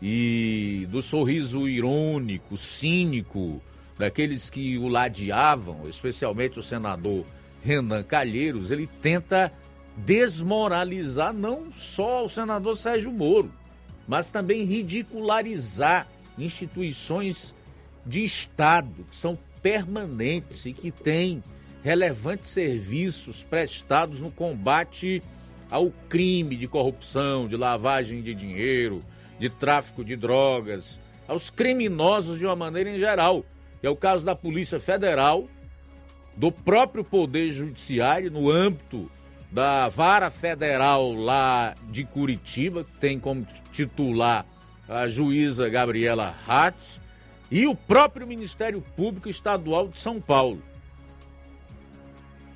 [0.03, 3.63] e do sorriso irônico, cínico
[3.99, 7.25] daqueles que o ladeavam, especialmente o senador
[7.63, 9.53] Renan Calheiros, ele tenta
[9.97, 13.53] desmoralizar não só o senador Sérgio Moro,
[14.07, 16.07] mas também ridicularizar
[16.39, 17.55] instituições
[18.05, 21.43] de Estado que são permanentes e que têm
[21.83, 25.23] relevantes serviços prestados no combate
[25.71, 29.03] ao crime de corrupção, de lavagem de dinheiro,
[29.39, 33.45] de tráfico de drogas, aos criminosos de uma maneira em geral.
[33.83, 35.49] É o caso da Polícia Federal,
[36.37, 39.11] do próprio Poder Judiciário, no âmbito
[39.51, 44.47] da Vara Federal lá de Curitiba, que tem como titular
[44.89, 47.01] a juíza Gabriela Hatz,
[47.51, 50.63] e o próprio Ministério Público Estadual de São Paulo.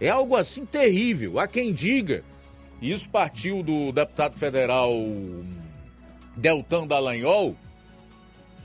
[0.00, 1.38] É algo assim terrível.
[1.38, 2.24] Há quem diga,
[2.80, 4.92] e isso partiu do deputado federal
[6.36, 7.56] Deltan Dallagnol,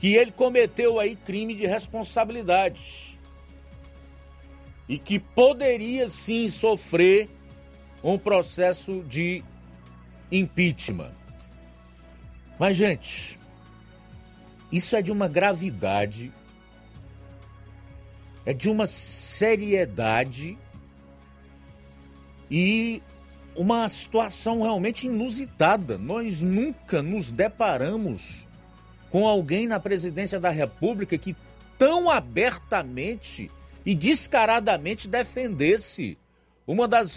[0.00, 3.18] que ele cometeu aí crime de responsabilidade
[4.88, 7.28] e que poderia sim sofrer
[8.02, 9.42] um processo de
[10.30, 11.12] impeachment.
[12.58, 13.38] Mas, gente,
[14.70, 16.32] isso é de uma gravidade,
[18.44, 20.58] é de uma seriedade
[22.50, 23.02] e
[23.56, 25.98] uma situação realmente inusitada.
[25.98, 28.46] Nós nunca nos deparamos
[29.10, 31.36] com alguém na presidência da República que
[31.78, 33.50] tão abertamente
[33.84, 36.18] e descaradamente defendesse
[36.66, 37.10] uma das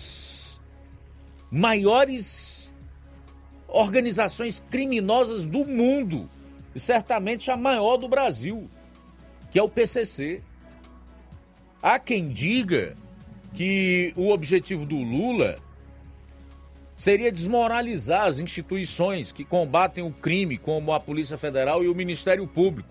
[1.54, 2.74] maiores
[3.68, 6.28] organizações criminosas do mundo
[6.74, 8.68] e certamente a maior do Brasil,
[9.52, 10.42] que é o PCC.
[11.80, 12.98] Há quem diga
[13.54, 15.60] que o objetivo do Lula
[16.96, 22.48] seria desmoralizar as instituições que combatem o crime, como a Polícia Federal e o Ministério
[22.48, 22.90] Público.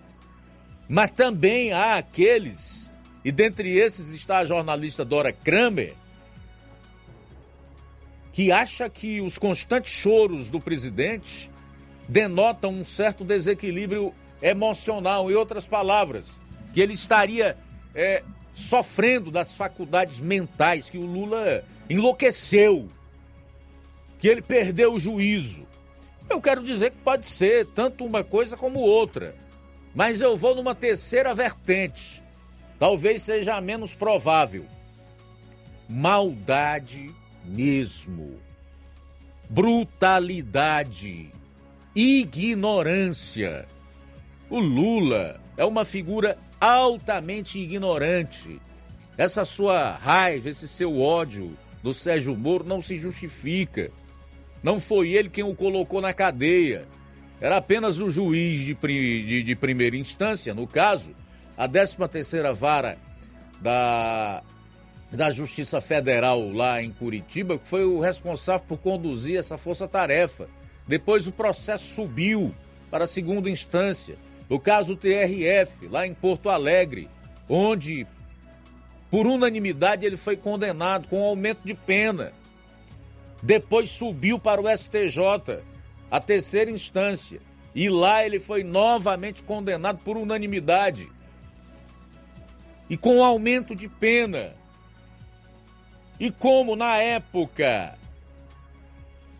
[0.89, 2.93] Mas também há aqueles,
[3.25, 5.97] e dentre esses está a jornalista Dora Kramer,
[8.33, 11.51] que acha que os constantes choros do presidente
[12.09, 16.41] denotam um certo desequilíbrio emocional, em outras palavras,
[16.73, 17.57] que ele estaria
[17.95, 18.23] é,
[18.55, 22.89] sofrendo das faculdades mentais, que o Lula enlouqueceu
[24.19, 25.67] que ele perdeu o juízo.
[26.31, 29.35] Eu quero dizer que pode ser tanto uma coisa como outra.
[29.95, 32.23] Mas eu vou numa terceira vertente.
[32.79, 34.65] Talvez seja a menos provável.
[35.89, 37.13] Maldade
[37.45, 38.39] mesmo.
[39.49, 41.31] Brutalidade.
[41.95, 43.67] Ignorância.
[44.49, 48.61] O Lula é uma figura altamente ignorante.
[49.17, 53.91] Essa sua raiva, esse seu ódio do Sérgio Moro não se justifica.
[54.63, 56.87] Não foi ele quem o colocou na cadeia.
[57.41, 61.11] Era apenas o juiz de, de, de primeira instância, no caso,
[61.57, 62.97] a 13ª Vara
[63.61, 64.43] da,
[65.13, 70.49] da Justiça Federal lá em Curitiba, que foi o responsável por conduzir essa força-tarefa.
[70.89, 72.55] Depois o processo subiu
[72.91, 74.17] para a segunda instância.
[74.49, 77.09] No caso TRF, lá em Porto Alegre,
[77.49, 78.07] onde,
[79.11, 82.33] por unanimidade, ele foi condenado com aumento de pena
[83.43, 85.63] depois subiu para o STJ,
[86.09, 87.41] a terceira instância,
[87.75, 91.11] e lá ele foi novamente condenado por unanimidade.
[92.89, 94.55] E com aumento de pena.
[96.23, 97.99] E como na época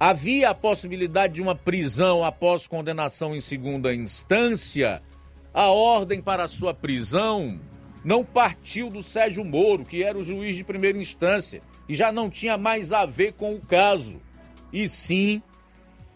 [0.01, 5.01] havia a possibilidade de uma prisão após condenação em segunda instância,
[5.55, 7.61] a ordem para sua prisão
[8.05, 12.29] não partiu do Sérgio Moro, que era o juiz de primeira instância, e já não
[12.29, 14.21] tinha mais a ver com o caso,
[14.73, 15.41] e sim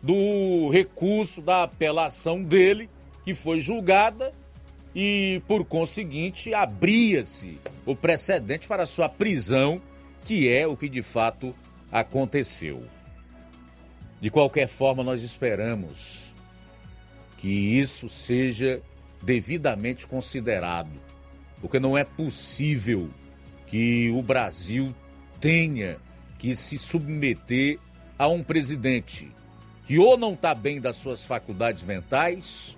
[0.02, 2.90] do recurso da apelação dele,
[3.24, 4.32] que foi julgada
[4.93, 9.80] e, por conseguinte, abria-se o precedente para sua prisão,
[10.27, 11.55] que é o que de fato
[11.90, 12.82] aconteceu.
[14.20, 16.35] De qualquer forma, nós esperamos
[17.39, 18.82] que isso seja
[19.23, 20.90] devidamente considerado,
[21.61, 23.09] porque não é possível
[23.69, 24.93] que o Brasil
[25.40, 25.97] tenha
[26.39, 27.78] que se submeter
[28.19, 29.31] a um presidente
[29.85, 32.77] que ou não está bem das suas faculdades mentais,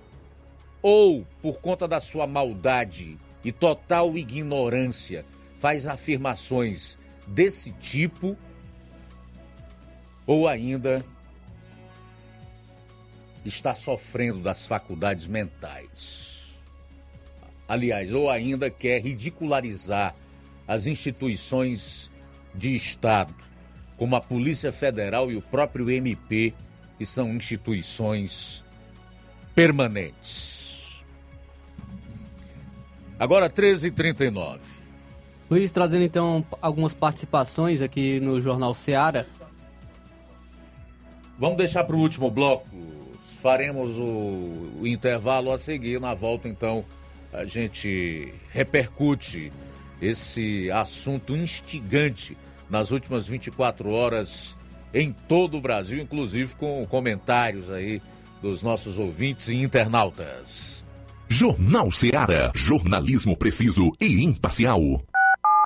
[0.82, 5.24] ou por conta da sua maldade e total ignorância
[5.58, 6.98] faz afirmações
[7.28, 8.36] desse tipo,
[10.26, 11.04] ou ainda
[13.44, 16.54] está sofrendo das faculdades mentais.
[17.66, 20.14] Aliás, ou ainda quer ridicularizar
[20.66, 22.10] as instituições
[22.54, 23.34] de Estado,
[23.96, 26.54] como a Polícia Federal e o próprio MP,
[26.98, 28.64] que são instituições
[29.54, 31.04] permanentes.
[33.18, 34.77] Agora 13h39.
[35.50, 39.26] Luiz, trazendo então algumas participações aqui no Jornal Seara.
[41.38, 42.68] Vamos deixar para o último bloco.
[43.40, 46.00] Faremos o, o intervalo a seguir.
[46.00, 46.84] Na volta, então,
[47.32, 49.50] a gente repercute
[50.02, 52.36] esse assunto instigante
[52.68, 54.56] nas últimas 24 horas
[54.92, 58.02] em todo o Brasil, inclusive com comentários aí
[58.42, 60.84] dos nossos ouvintes e internautas.
[61.28, 62.50] Jornal Seara.
[62.54, 65.02] Jornalismo preciso e imparcial.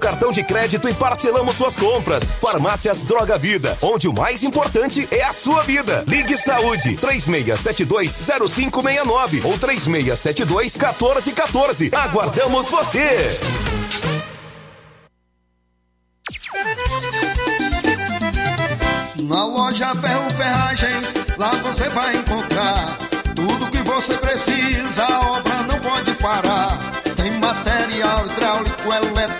[0.00, 2.32] cartão de crédito e parcelamos suas compras.
[2.32, 6.02] Farmácias Droga Vida, onde o mais importante é a sua vida.
[6.08, 11.94] Ligue Saúde 36720569 ou 36721414.
[11.94, 13.28] Aguardamos você.
[19.22, 22.98] Na loja Ferro Ferragens, lá você vai encontrar
[23.36, 26.76] tudo que você precisa, a obra não pode parar.
[27.16, 29.39] Tem material hidráulico, elétrico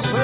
[0.00, 0.16] você.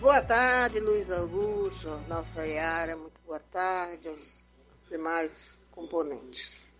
[0.01, 2.97] Boa tarde, Luiz Augusto, Jornal Seara.
[2.97, 4.49] Muito boa tarde aos
[4.89, 6.73] demais componentes.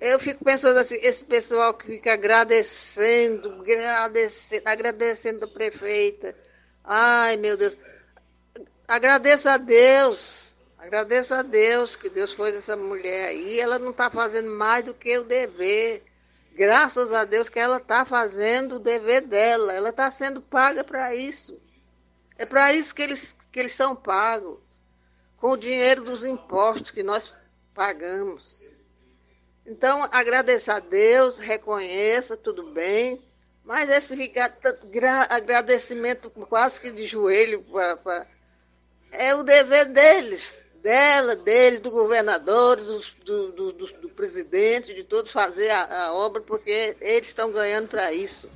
[0.00, 6.34] Eu fico pensando assim, esse pessoal que fica agradecendo, agradecendo, agradecendo a prefeita.
[6.84, 7.76] Ai, meu Deus.
[8.86, 10.58] Agradeça a Deus.
[10.78, 13.58] Agradeça a Deus que Deus pôs essa mulher aí.
[13.58, 16.04] Ela não está fazendo mais do que o dever.
[16.54, 19.72] Graças a Deus que ela está fazendo o dever dela.
[19.72, 21.60] Ela está sendo paga para isso.
[22.38, 24.58] É para isso que eles, que eles são pagos.
[25.36, 27.34] Com o dinheiro dos impostos que nós
[27.74, 28.77] pagamos.
[29.68, 33.18] Então, agradeça a Deus, reconheça, tudo bem,
[33.64, 34.32] mas esse
[35.28, 38.26] agradecimento quase que de joelho pra, pra,
[39.12, 45.30] é o dever deles, dela, deles, do governador, do, do, do, do presidente, de todos
[45.30, 48.48] fazer a, a, obra, porque eles estão ganhando para isso.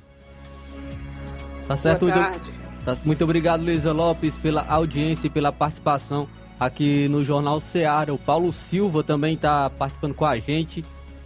[1.67, 2.53] Tá certo, Boa muito, tarde.
[2.83, 6.27] tá- muito obrigado, Luísa Lopes, pela audiência e pela participação
[6.59, 8.11] aqui no Jornal Seara.
[8.11, 10.83] O Paulo Silva também está participando com a gente.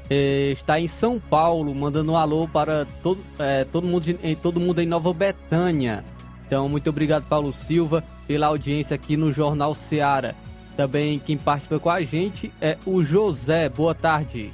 [0.09, 4.59] Eh, está em São Paulo, mandando um alô para todo, eh, todo, mundo, em- todo
[4.59, 6.03] mundo em Nova Betânia.
[6.45, 10.33] Então, muito obrigado, Paulo Silva, pela audiência aqui no Jornal Seara.
[10.77, 13.67] Também quem participa com a gente é o José.
[13.67, 14.51] Boa tarde.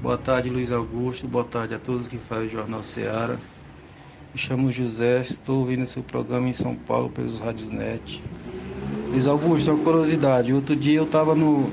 [0.00, 1.26] Boa tarde, Luiz Augusto.
[1.26, 3.38] Boa tarde a todos que fazem o Jornal Seara.
[4.32, 8.22] Me chamo José, estou ouvindo seu programa em São Paulo pelos Rádios Net.
[9.08, 10.52] Luiz Augusto, uma curiosidade.
[10.52, 11.70] Outro dia eu estava no.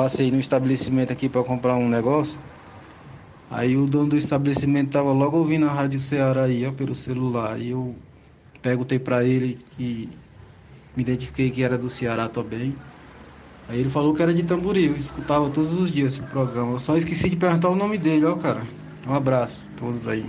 [0.00, 2.40] Passei no estabelecimento aqui para comprar um negócio.
[3.50, 7.60] Aí o dono do estabelecimento estava logo ouvindo a Rádio Ceará aí, ó, pelo celular.
[7.60, 7.94] E eu
[8.62, 10.08] perguntei para ele que
[10.96, 12.74] me identifiquei que era do Ceará também.
[13.68, 16.72] Aí ele falou que era de Tamboril, escutava todos os dias esse programa.
[16.72, 18.66] Eu só esqueci de perguntar o nome dele, ó, cara.
[19.06, 20.24] Um abraço a todos aí.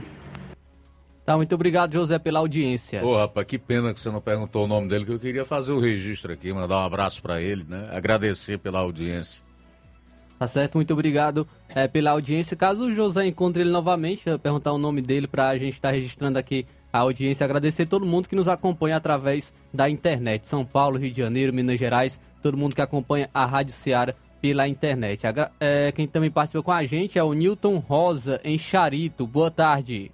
[1.26, 3.02] Tá, muito obrigado, José, pela audiência.
[3.06, 5.72] Ô, rapaz, que pena que você não perguntou o nome dele, que eu queria fazer
[5.72, 7.88] o registro aqui, mandar um abraço para ele, né?
[7.90, 9.50] Agradecer pela audiência.
[10.42, 10.74] Tá certo?
[10.74, 12.58] Muito obrigado eh, pela audiência.
[12.58, 16.40] Caso o José encontre ele novamente, perguntar o nome dele para a gente estar registrando
[16.40, 17.46] aqui a audiência.
[17.46, 20.48] Agradecer todo mundo que nos acompanha através da internet.
[20.48, 24.68] São Paulo, Rio de Janeiro, Minas Gerais, todo mundo que acompanha a Rádio Ceará pela
[24.68, 25.28] internet.
[25.28, 29.28] Agra- eh, quem também participa com a gente é o Newton Rosa, em Charito.
[29.28, 30.12] Boa tarde.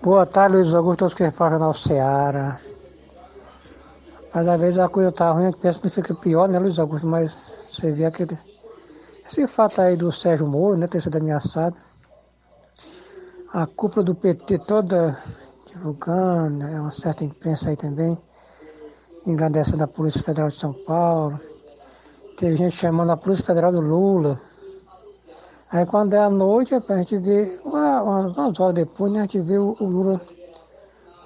[0.00, 2.60] Boa tarde, Luiz Augusto, todos que falam Jornal Seara.
[4.32, 6.78] Mas às vezes a coisa tá ruim, a gente pensa que fica pior, né, Luiz
[6.78, 7.04] Augusto?
[7.08, 7.36] Mas
[7.68, 8.38] você vê aquele.
[9.30, 11.76] Esse fato aí do Sérgio Moro, né, ter sido ameaçado.
[13.52, 15.22] A cúpula do PT toda
[15.68, 18.18] divulgando, né, uma certa imprensa aí também,
[19.24, 21.38] engrandecendo a Polícia Federal de São Paulo.
[22.36, 24.40] Teve gente chamando a Polícia Federal do Lula.
[25.70, 29.22] Aí quando é à noite, a gente vê, uma- umas umas horas depois, né, a
[29.22, 30.20] gente vê o, o Lula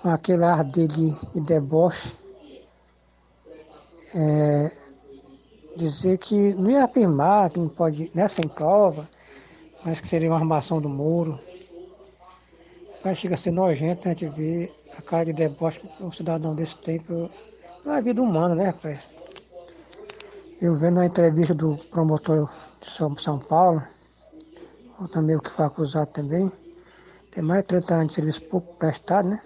[0.03, 2.15] com aquele ar dele de deboche.
[4.15, 4.84] É,
[5.77, 9.09] dizer que não ia afirmar que não pode, né, sem prova,
[9.85, 11.39] mas que seria uma armação do muro.
[12.99, 16.55] Então chega a ser nojento a gente ver a cara de deboche que um cidadão
[16.55, 17.31] desse tempo.
[17.85, 19.01] Não é vida humana, né, rapaz?
[20.61, 23.83] Eu vendo a entrevista do promotor de São, São Paulo,
[24.99, 26.51] outro amigo que foi acusado também,
[27.31, 29.43] tem mais de 30 anos de serviço público prestado, né?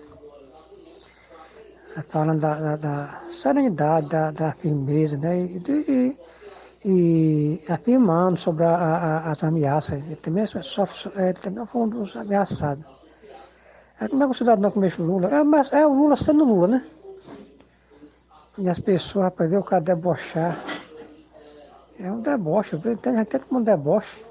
[2.03, 5.39] Falando da, da, da serenidade, da, da firmeza, né?
[5.39, 6.17] E, e,
[6.85, 9.95] e afirmando sobre a, a, as ameaças.
[9.95, 12.85] Ele também, sofre, é, ele também foi um dos ameaçados.
[14.01, 15.29] É, como é que o cidadão começa o Lula?
[15.29, 16.85] É, mas é o Lula sendo Lula, né?
[18.57, 20.59] E as pessoas, rapaz, ver o cara debochar.
[21.99, 24.25] É um deboche, tem até como um deboche.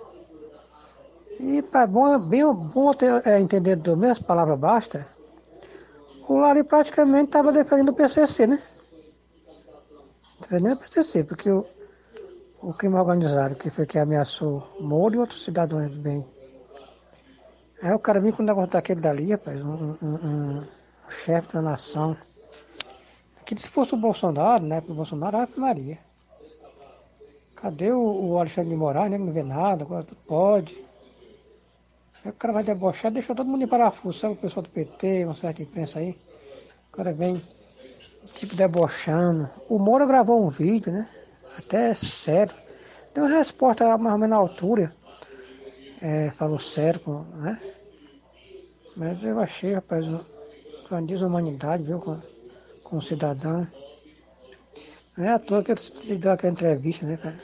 [1.39, 5.06] E para bom, bem bom ter, é, entendedor mesmo, as palavras basta,
[6.28, 8.62] o Lali praticamente estava defendendo o PCC, né?
[10.41, 11.66] Defendendo o PCC, porque o,
[12.62, 16.26] o crime organizado, que foi que ameaçou Moro e outros cidadãos bem.
[17.82, 20.64] Aí o cara vinha com o negócio daquele dali, rapaz, um, um, um
[21.10, 22.18] chefe da nação.
[23.45, 24.84] Que se fosse o Bolsonaro, né?
[24.90, 25.98] O Bolsonaro, Ave Maria.
[27.56, 29.18] Cadê o, o Alexandre de Moraes, né?
[29.18, 30.86] Não vê nada, agora tudo pode.
[32.28, 35.24] Aí o cara vai debochar, deixou todo mundo em parafuso, sabe o pessoal do PT,
[35.24, 36.14] uma certa imprensa aí.
[36.91, 37.41] O cara vem,
[38.34, 39.49] tipo, debochando.
[39.70, 41.08] O Moura gravou um vídeo, né?
[41.58, 42.54] Até sério.
[43.16, 44.94] Deu uma resposta mais ou menos na altura.
[46.02, 47.62] É, falou sério, né?
[48.98, 50.06] Mas eu achei, rapaz,
[50.91, 52.20] uma desumanidade, viu, com,
[52.84, 53.66] com o cidadão.
[55.16, 57.41] Não é à toa que ele deu aquela entrevista, né, cara?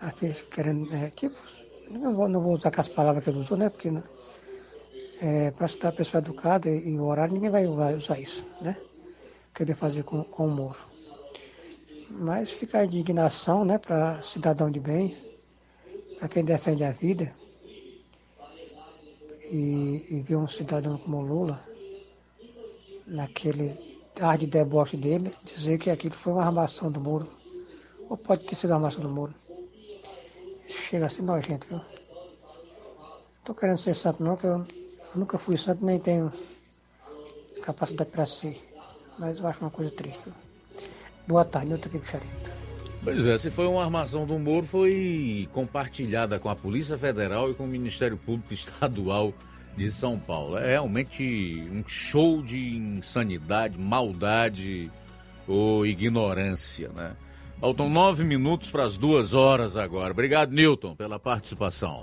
[0.00, 1.36] Aqui, querendo, é, tipo,
[1.90, 3.68] não vou, não vou usar aquelas palavras que ele usou, né?
[3.68, 3.90] Porque
[5.20, 8.44] é, para estudar a pessoa educada e, e o horário, ninguém vai, vai usar isso,
[8.60, 8.76] né?
[9.54, 10.78] Querer fazer com, com Moro.
[12.10, 15.16] Mas fica a indignação, né, para cidadão de bem,
[16.18, 17.30] para quem defende a vida,
[19.50, 21.60] e, e ver um cidadão como Lula,
[23.06, 23.74] naquele
[24.20, 27.28] ar de deboche dele, dizer que aquilo foi uma armação do muro.
[28.08, 29.34] Ou pode ter sido uma armação do muro.
[30.68, 31.80] Chega a ser nojento, viu?
[33.44, 34.66] Tô querendo ser santo não, porque eu
[35.14, 36.32] nunca fui santo, nem tenho
[37.62, 38.62] capacidade para ser.
[39.18, 40.20] Mas eu acho uma coisa triste.
[40.24, 40.34] Viu?
[41.26, 42.50] Boa tarde, tô aqui, Bicharito.
[43.02, 47.54] Pois é, se foi uma armação do Moro, foi compartilhada com a Polícia Federal e
[47.54, 49.32] com o Ministério Público Estadual
[49.76, 50.58] de São Paulo.
[50.58, 54.90] É realmente um show de insanidade, maldade
[55.46, 57.16] ou ignorância, né?
[57.60, 60.12] Faltam nove minutos para as duas horas agora.
[60.12, 62.02] Obrigado, Newton, pela participação.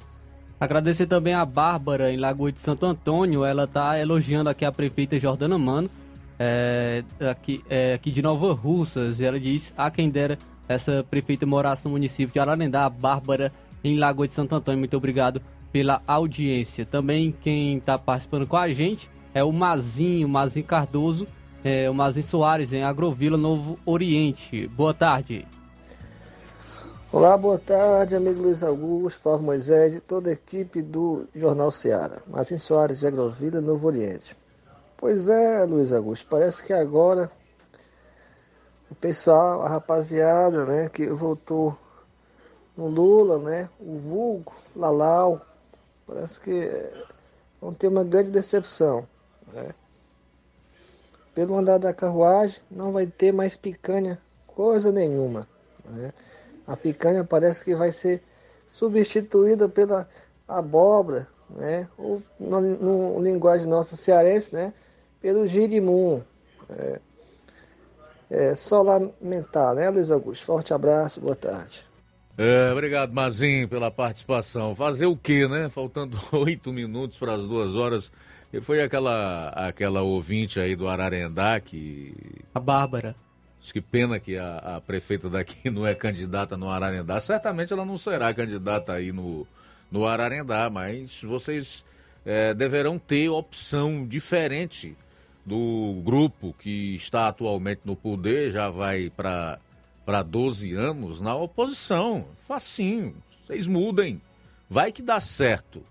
[0.59, 3.45] Agradecer também a Bárbara em Lagoa de Santo Antônio.
[3.45, 5.89] Ela está elogiando aqui a prefeita Jordana Mano,
[6.37, 9.21] é, aqui, é, aqui de Nova Russas.
[9.21, 10.37] E ela diz: a quem dera
[10.67, 13.51] essa prefeita morasse no município de Ararendá, a Bárbara
[13.81, 14.79] em Lagoa de Santo Antônio.
[14.79, 15.41] Muito obrigado
[15.71, 16.85] pela audiência.
[16.85, 21.25] Também quem está participando com a gente é o Mazinho, Mazinho Cardoso,
[21.65, 24.67] é, o Mazinho Soares em Agrovila, Novo Oriente.
[24.67, 25.47] Boa tarde.
[27.11, 32.21] Olá, boa tarde, amigo Luiz Augusto, Flávio Moisés e toda a equipe do Jornal Seara.
[32.27, 34.37] Mazinho Soares de Agrovila, Novo Oriente.
[34.95, 37.31] Pois é, Luiz Augusto, parece que agora
[38.91, 41.75] o pessoal, a rapaziada, né, que votou
[42.77, 45.41] no Lula, né, o vulgo, Lalau,
[46.05, 46.69] parece que
[47.59, 49.07] vão ter uma grande decepção,
[49.51, 49.73] né.
[51.35, 54.17] Pelo andar da carruagem, não vai ter mais picanha,
[54.47, 55.47] coisa nenhuma,
[55.83, 56.13] né.
[56.65, 58.23] A picanha parece que vai ser
[58.65, 60.07] substituída pela
[60.47, 64.73] abóbora, né, ou no, no linguagem nossa cearense, né,
[65.21, 66.23] pelo girimum,
[66.69, 66.99] né.
[68.27, 70.45] É só lamentar, né, Luiz Augusto?
[70.45, 71.85] Forte abraço, boa tarde.
[72.37, 74.75] É, obrigado, Mazinho, pela participação.
[74.75, 75.69] Fazer o quê, né?
[75.69, 78.11] Faltando oito minutos para as duas horas.
[78.55, 82.15] E foi aquela, aquela ouvinte aí do Ararendá que.
[82.53, 83.13] A Bárbara.
[83.61, 87.19] Acho que pena que a, a prefeita daqui não é candidata no Ararendá.
[87.19, 89.45] Certamente ela não será candidata aí no,
[89.91, 91.83] no Ararendá, mas vocês
[92.25, 94.95] é, deverão ter opção diferente
[95.45, 102.25] do grupo que está atualmente no poder, já vai para 12 anos na oposição.
[102.47, 103.17] Facinho.
[103.45, 104.21] Vocês mudem.
[104.69, 105.83] Vai que dá certo.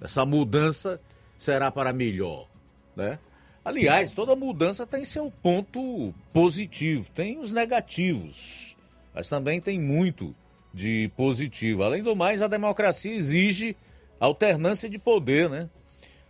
[0.00, 0.98] Essa mudança
[1.42, 2.46] será para melhor,
[2.94, 3.18] né?
[3.64, 8.76] Aliás, toda mudança tem seu ponto positivo, tem os negativos,
[9.14, 10.34] mas também tem muito
[10.72, 11.82] de positivo.
[11.82, 13.76] Além do mais, a democracia exige
[14.18, 15.68] alternância de poder, né?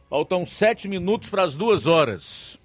[0.09, 2.59] Faltam sete minutos para as duas horas.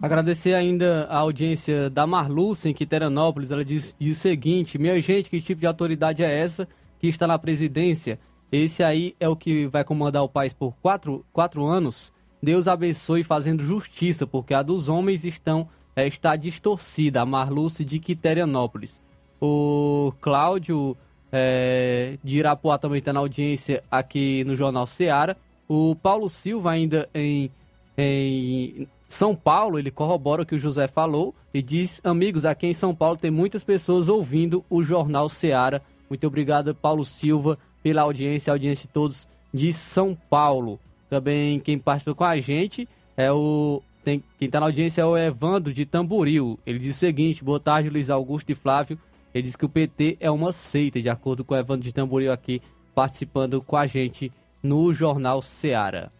[0.00, 3.50] Agradecer ainda a audiência da Marluce em Quiteranópolis.
[3.50, 6.68] Ela diz, diz o seguinte: Minha gente, que tipo de autoridade é essa
[6.98, 8.18] que está na presidência?
[8.56, 12.12] Esse aí é o que vai comandar o país por quatro, quatro anos?
[12.40, 17.20] Deus abençoe fazendo justiça, porque a dos homens estão, é, está distorcida.
[17.20, 19.02] A Marluce de Quiterianópolis.
[19.40, 20.96] O Cláudio
[21.32, 25.36] é, de Irapuá também está na audiência aqui no Jornal Seara.
[25.66, 27.50] O Paulo Silva, ainda em,
[27.98, 32.74] em São Paulo, ele corrobora o que o José falou e diz: Amigos, aqui em
[32.74, 35.82] São Paulo tem muitas pessoas ouvindo o Jornal Seara.
[36.08, 40.80] Muito obrigado, Paulo Silva, pela audiência, a audiência de todos de São Paulo.
[41.10, 43.82] Também quem participa com a gente é o.
[44.02, 46.58] Tem, quem está na audiência é o Evandro de Tamboril.
[46.66, 48.98] Ele diz o seguinte: boa tarde, Luiz Augusto e Flávio.
[49.34, 52.32] Ele diz que o PT é uma seita, de acordo com o Evandro de Tamboril
[52.32, 52.62] aqui,
[52.94, 54.32] participando com a gente
[54.62, 56.10] no Jornal Seara.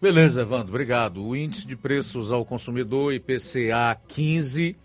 [0.00, 1.24] Beleza, Evandro, obrigado.
[1.24, 4.76] O índice de preços ao consumidor, IPCA 15,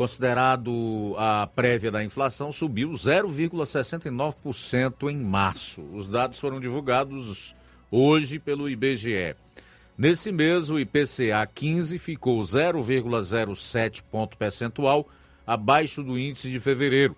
[0.00, 5.82] considerado a prévia da inflação, subiu 0,69% em março.
[5.92, 7.54] Os dados foram divulgados
[7.90, 9.36] hoje pelo IBGE.
[9.98, 15.06] Nesse mês, o IPCA 15 ficou 0,07 ponto percentual
[15.46, 17.14] abaixo do índice de fevereiro,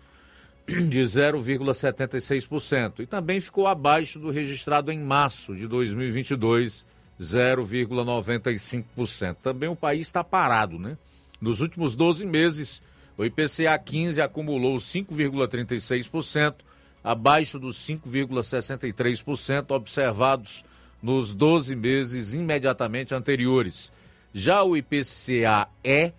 [0.66, 6.84] de 0,76%, e também ficou abaixo do registrado em março de 2022,
[7.20, 9.36] 0,95%.
[9.40, 10.98] Também o país está parado, né?
[11.43, 12.81] Nos últimos 12 meses,
[13.19, 16.55] o IPCA 15 acumulou 5,36%,
[17.02, 20.64] abaixo dos 5,63% observados
[21.02, 23.90] nos 12 meses imediatamente anteriores.
[24.32, 26.12] Já o IPCA-E,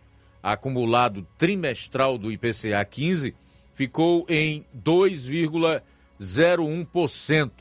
[0.43, 3.33] acumulado trimestral do IPCA 15,
[3.73, 7.51] ficou em 2,01%,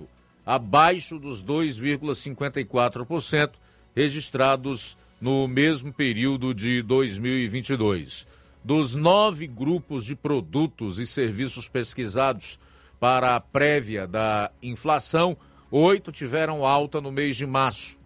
[0.44, 3.52] abaixo dos 2,54%
[3.94, 8.26] registrados no mesmo período de 2022.
[8.64, 12.58] Dos nove grupos de produtos e serviços pesquisados
[12.98, 15.36] para a prévia da inflação,
[15.70, 18.00] oito tiveram alta no mês de março.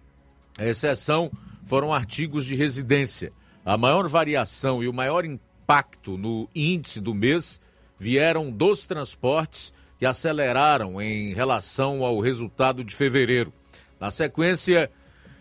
[0.59, 1.33] A exceção
[1.65, 3.33] foram artigos de residência.
[3.65, 7.63] A maior variação e o maior impacto no índice do mês
[7.99, 13.51] vieram dos transportes, que aceleraram em relação ao resultado de fevereiro.
[13.99, 14.91] Na sequência,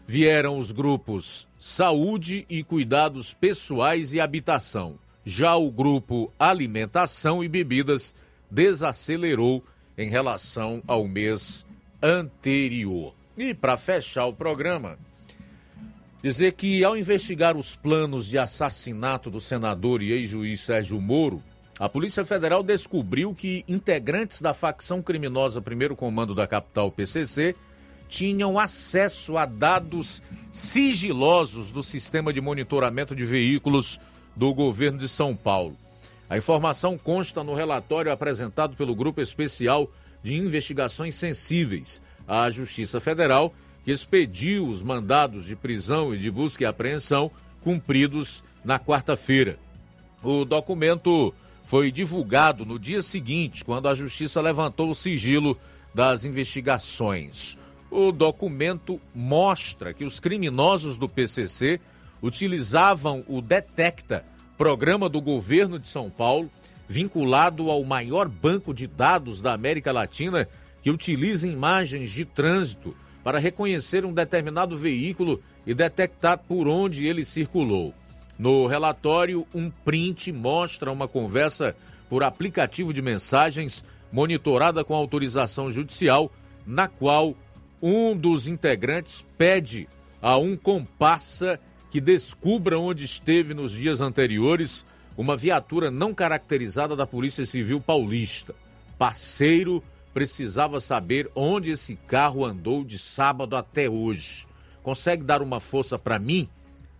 [0.07, 4.99] vieram os grupos saúde e cuidados pessoais e habitação.
[5.25, 8.13] Já o grupo alimentação e bebidas
[8.49, 9.63] desacelerou
[9.97, 11.65] em relação ao mês
[12.01, 13.13] anterior.
[13.35, 14.97] E para fechar o programa,
[16.21, 21.41] dizer que ao investigar os planos de assassinato do senador e ex-juiz Sérgio Moro,
[21.79, 27.55] a Polícia Federal descobriu que integrantes da facção criminosa Primeiro Comando da capital PCC
[28.07, 30.21] tinham acesso a dados
[30.51, 33.99] sigilosos do sistema de monitoramento de veículos
[34.35, 35.77] do governo de São Paulo.
[36.29, 39.89] A informação consta no relatório apresentado pelo Grupo Especial
[40.23, 43.53] de Investigações Sensíveis à Justiça Federal,
[43.83, 47.29] que expediu os mandados de prisão e de busca e apreensão
[47.61, 49.59] cumpridos na quarta-feira.
[50.23, 51.33] O documento
[51.63, 55.57] foi divulgado no dia seguinte, quando a Justiça levantou o sigilo
[55.93, 57.57] das investigações.
[57.97, 61.79] O documento mostra que os criminosos do PCC
[62.21, 64.25] utilizavam o Detecta,
[64.57, 66.51] programa do governo de São Paulo,
[66.89, 70.45] vinculado ao maior banco de dados da América Latina
[70.81, 72.93] que utiliza imagens de trânsito
[73.23, 77.93] para reconhecer um determinado veículo e detectar por onde ele circulou.
[78.37, 81.73] No relatório, um print mostra uma conversa
[82.09, 86.29] por aplicativo de mensagens monitorada com autorização judicial,
[86.67, 87.33] na qual
[87.81, 89.87] um dos integrantes pede
[90.21, 91.59] a um comparsa
[91.91, 94.85] que descubra onde esteve nos dias anteriores
[95.17, 98.53] uma viatura não caracterizada da Polícia Civil Paulista.
[98.97, 99.83] Parceiro
[100.13, 104.47] precisava saber onde esse carro andou de sábado até hoje.
[104.81, 106.49] Consegue dar uma força para mim?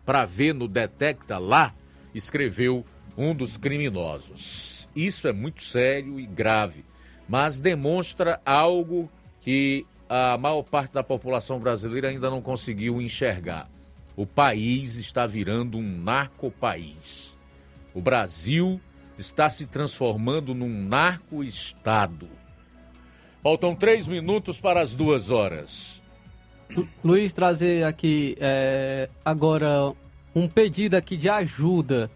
[0.06, 1.74] Para ver no Detecta lá?
[2.14, 2.86] Escreveu
[3.18, 4.88] um dos criminosos.
[4.96, 6.86] Isso é muito sério e grave,
[7.28, 9.10] mas demonstra algo
[9.42, 13.70] que a maior parte da população brasileira ainda não conseguiu enxergar.
[14.16, 17.36] O país está virando um narco-país.
[17.94, 18.80] O Brasil
[19.18, 22.28] está se transformando num narco-estado.
[23.44, 26.02] Faltam três minutos para as duas horas.
[27.04, 29.94] Luiz, trazer aqui é, agora
[30.34, 32.10] um pedido aqui de ajuda.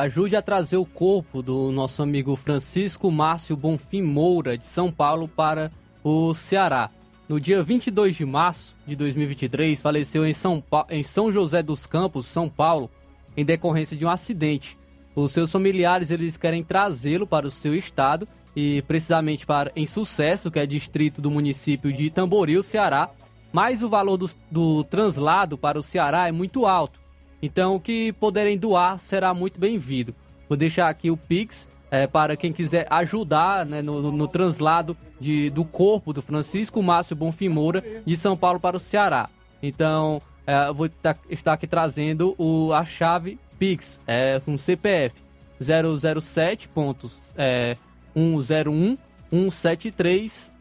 [0.00, 5.26] Ajude a trazer o corpo do nosso amigo Francisco Márcio Bonfim Moura, de São Paulo,
[5.26, 5.70] para
[6.04, 6.90] o Ceará.
[7.28, 10.86] No dia 22 de março de 2023, faleceu em São, pa...
[10.90, 12.90] em São José dos Campos, São Paulo,
[13.36, 14.76] em decorrência de um acidente.
[15.14, 18.26] Os seus familiares eles querem trazê-lo para o seu estado
[18.56, 23.10] e precisamente para em Sucesso, que é distrito do município de Tamboril, Ceará,
[23.52, 27.00] mas o valor do, do translado para o Ceará é muito alto.
[27.40, 30.14] Então, o que puderem doar será muito bem-vindo.
[30.48, 34.96] Vou deixar aqui o Pix é, para quem quiser ajudar né, no, no, no, translado
[35.22, 39.30] de, do corpo do Francisco Márcio Bonfim Moura de São Paulo para o Ceará.
[39.62, 45.14] Então, é, eu vou tá, estar aqui trazendo o, a chave Pix, é, com CPF
[45.60, 47.76] 007 pontos, é,
[48.14, 48.98] 101
[49.30, 50.52] 173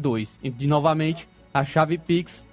[0.00, 0.38] 02.
[0.42, 2.44] E novamente, a chave Pix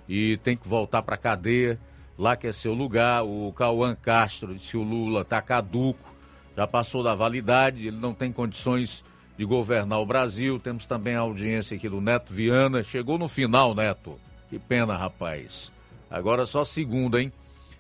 [0.08, 1.80] E tem que voltar para cadeia.
[2.18, 3.24] Lá que é seu lugar.
[3.26, 6.16] O Cauã Castro disse que o Lula está caduco,
[6.56, 9.04] já passou da validade, ele não tem condições
[9.38, 10.58] de governar o Brasil.
[10.58, 12.84] Temos também a audiência aqui do Neto Viana.
[12.84, 14.18] Chegou no final, Neto.
[14.50, 15.74] Que pena, rapaz.
[16.10, 17.34] Agora só segunda, hein?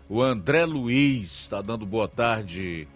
[0.07, 2.87] O André Luiz está dando boa tarde.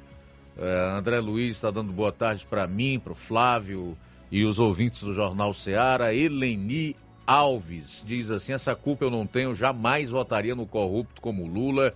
[0.56, 3.98] É, André Luiz está dando boa tarde para mim, para o Flávio
[4.32, 6.14] e os ouvintes do Jornal Seara.
[6.14, 6.96] Eleni
[7.26, 11.96] Alves diz assim: essa culpa eu não tenho, jamais votaria no corrupto como Lula.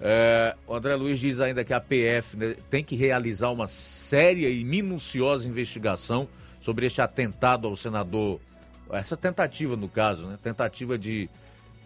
[0.00, 4.48] É, o André Luiz diz ainda que a PF né, tem que realizar uma séria
[4.48, 6.28] e minuciosa investigação
[6.60, 8.38] sobre este atentado ao senador,
[8.90, 11.30] essa tentativa no caso, né, tentativa de,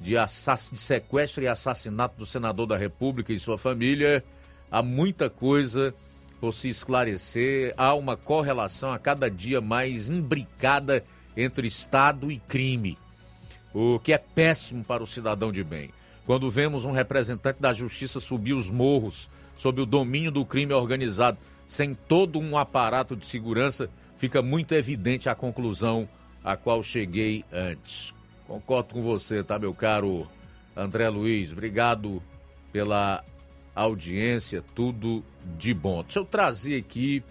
[0.01, 4.24] de, assass, de sequestro e assassinato do senador da República e sua família.
[4.70, 5.94] Há muita coisa
[6.40, 11.05] por se esclarecer, há uma correlação a cada dia mais imbricada
[11.36, 12.97] entre Estado e crime,
[13.74, 15.90] o que é péssimo para o cidadão de bem.
[16.24, 19.28] Quando vemos um representante da justiça subir os morros
[19.59, 21.36] sob o domínio do crime organizado,
[21.66, 26.09] sem todo um aparato de segurança, fica muito evidente a conclusão
[26.43, 28.14] a qual cheguei antes.
[28.51, 30.27] Concordo com você, tá, meu caro
[30.74, 31.52] André Luiz?
[31.52, 32.20] Obrigado
[32.72, 33.24] pela
[33.77, 35.22] audiência, tudo
[35.56, 36.02] de bom.
[36.02, 37.22] Deixa eu trazer aqui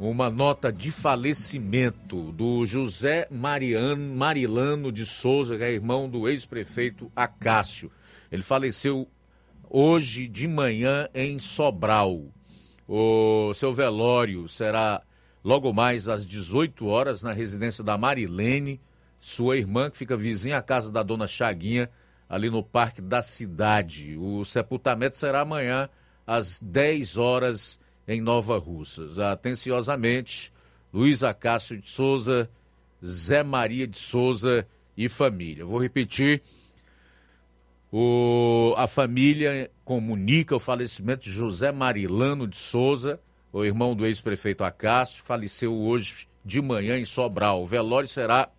[0.00, 7.12] uma nota de falecimento do José Mariano, Marilano de Souza, que é irmão do ex-prefeito
[7.14, 7.92] Acácio.
[8.30, 9.06] Ele faleceu
[9.68, 12.22] hoje de manhã em Sobral.
[12.88, 15.02] O seu velório será
[15.44, 18.80] logo mais às 18 horas na residência da Marilene,
[19.22, 21.88] sua irmã, que fica vizinha à casa da dona Chaguinha,
[22.28, 24.16] ali no Parque da Cidade.
[24.18, 25.88] O sepultamento será amanhã
[26.26, 29.20] às 10 horas em Nova Russas.
[29.20, 30.52] Atenciosamente,
[30.92, 32.50] Luiz Acácio de Souza,
[33.04, 34.66] Zé Maria de Souza
[34.96, 35.64] e família.
[35.64, 36.42] Vou repetir
[37.92, 43.20] o, a família comunica o falecimento de José Marilano de Souza,
[43.52, 47.62] o irmão do ex-prefeito Acácio, faleceu hoje de manhã em Sobral.
[47.62, 48.50] O velório será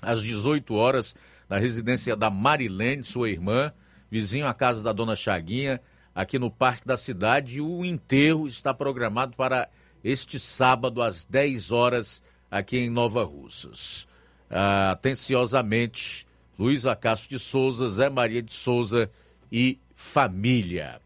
[0.00, 1.14] às 18 horas
[1.48, 3.72] na residência da Marilene, sua irmã,
[4.10, 5.80] vizinho à casa da dona Chaguinha,
[6.14, 7.56] aqui no Parque da Cidade.
[7.56, 9.68] E o enterro está programado para
[10.02, 14.08] este sábado às 10 horas aqui em Nova Russas.
[14.50, 16.26] Ah, atenciosamente
[16.58, 19.10] Luiz Acácio de Souza, Zé Maria de Souza
[19.50, 21.00] e família.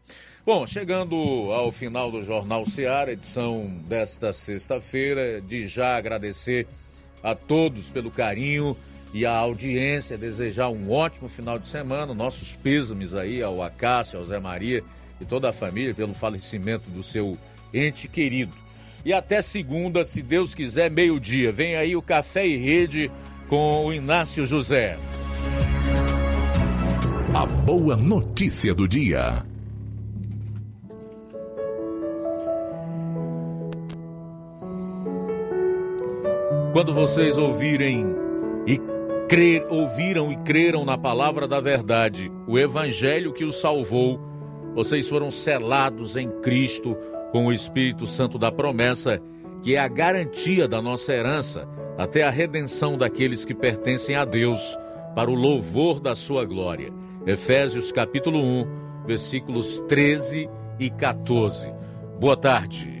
[0.45, 1.15] Bom, chegando
[1.51, 6.67] ao final do Jornal Seara, edição desta sexta-feira, de já agradecer
[7.23, 8.75] a todos pelo carinho
[9.13, 14.25] e a audiência, desejar um ótimo final de semana, nossos pêsames aí ao Acácio, ao
[14.25, 14.83] Zé Maria
[15.19, 17.37] e toda a família pelo falecimento do seu
[17.73, 18.55] ente querido.
[19.03, 21.51] E até segunda, se Deus quiser, meio-dia.
[21.51, 23.11] Vem aí o Café e Rede
[23.47, 24.97] com o Inácio José.
[27.33, 29.50] A boa notícia do dia.
[36.73, 38.15] Quando vocês ouvirem
[38.65, 38.79] e
[39.27, 44.17] crer, ouviram e creram na palavra da verdade, o evangelho que os salvou,
[44.73, 46.95] vocês foram selados em Cristo
[47.33, 49.21] com o Espírito Santo da promessa,
[49.61, 51.67] que é a garantia da nossa herança
[51.97, 54.77] até a redenção daqueles que pertencem a Deus,
[55.13, 56.89] para o louvor da sua glória.
[57.27, 60.49] Efésios capítulo 1, versículos 13
[60.79, 61.67] e 14.
[62.17, 63.00] Boa tarde.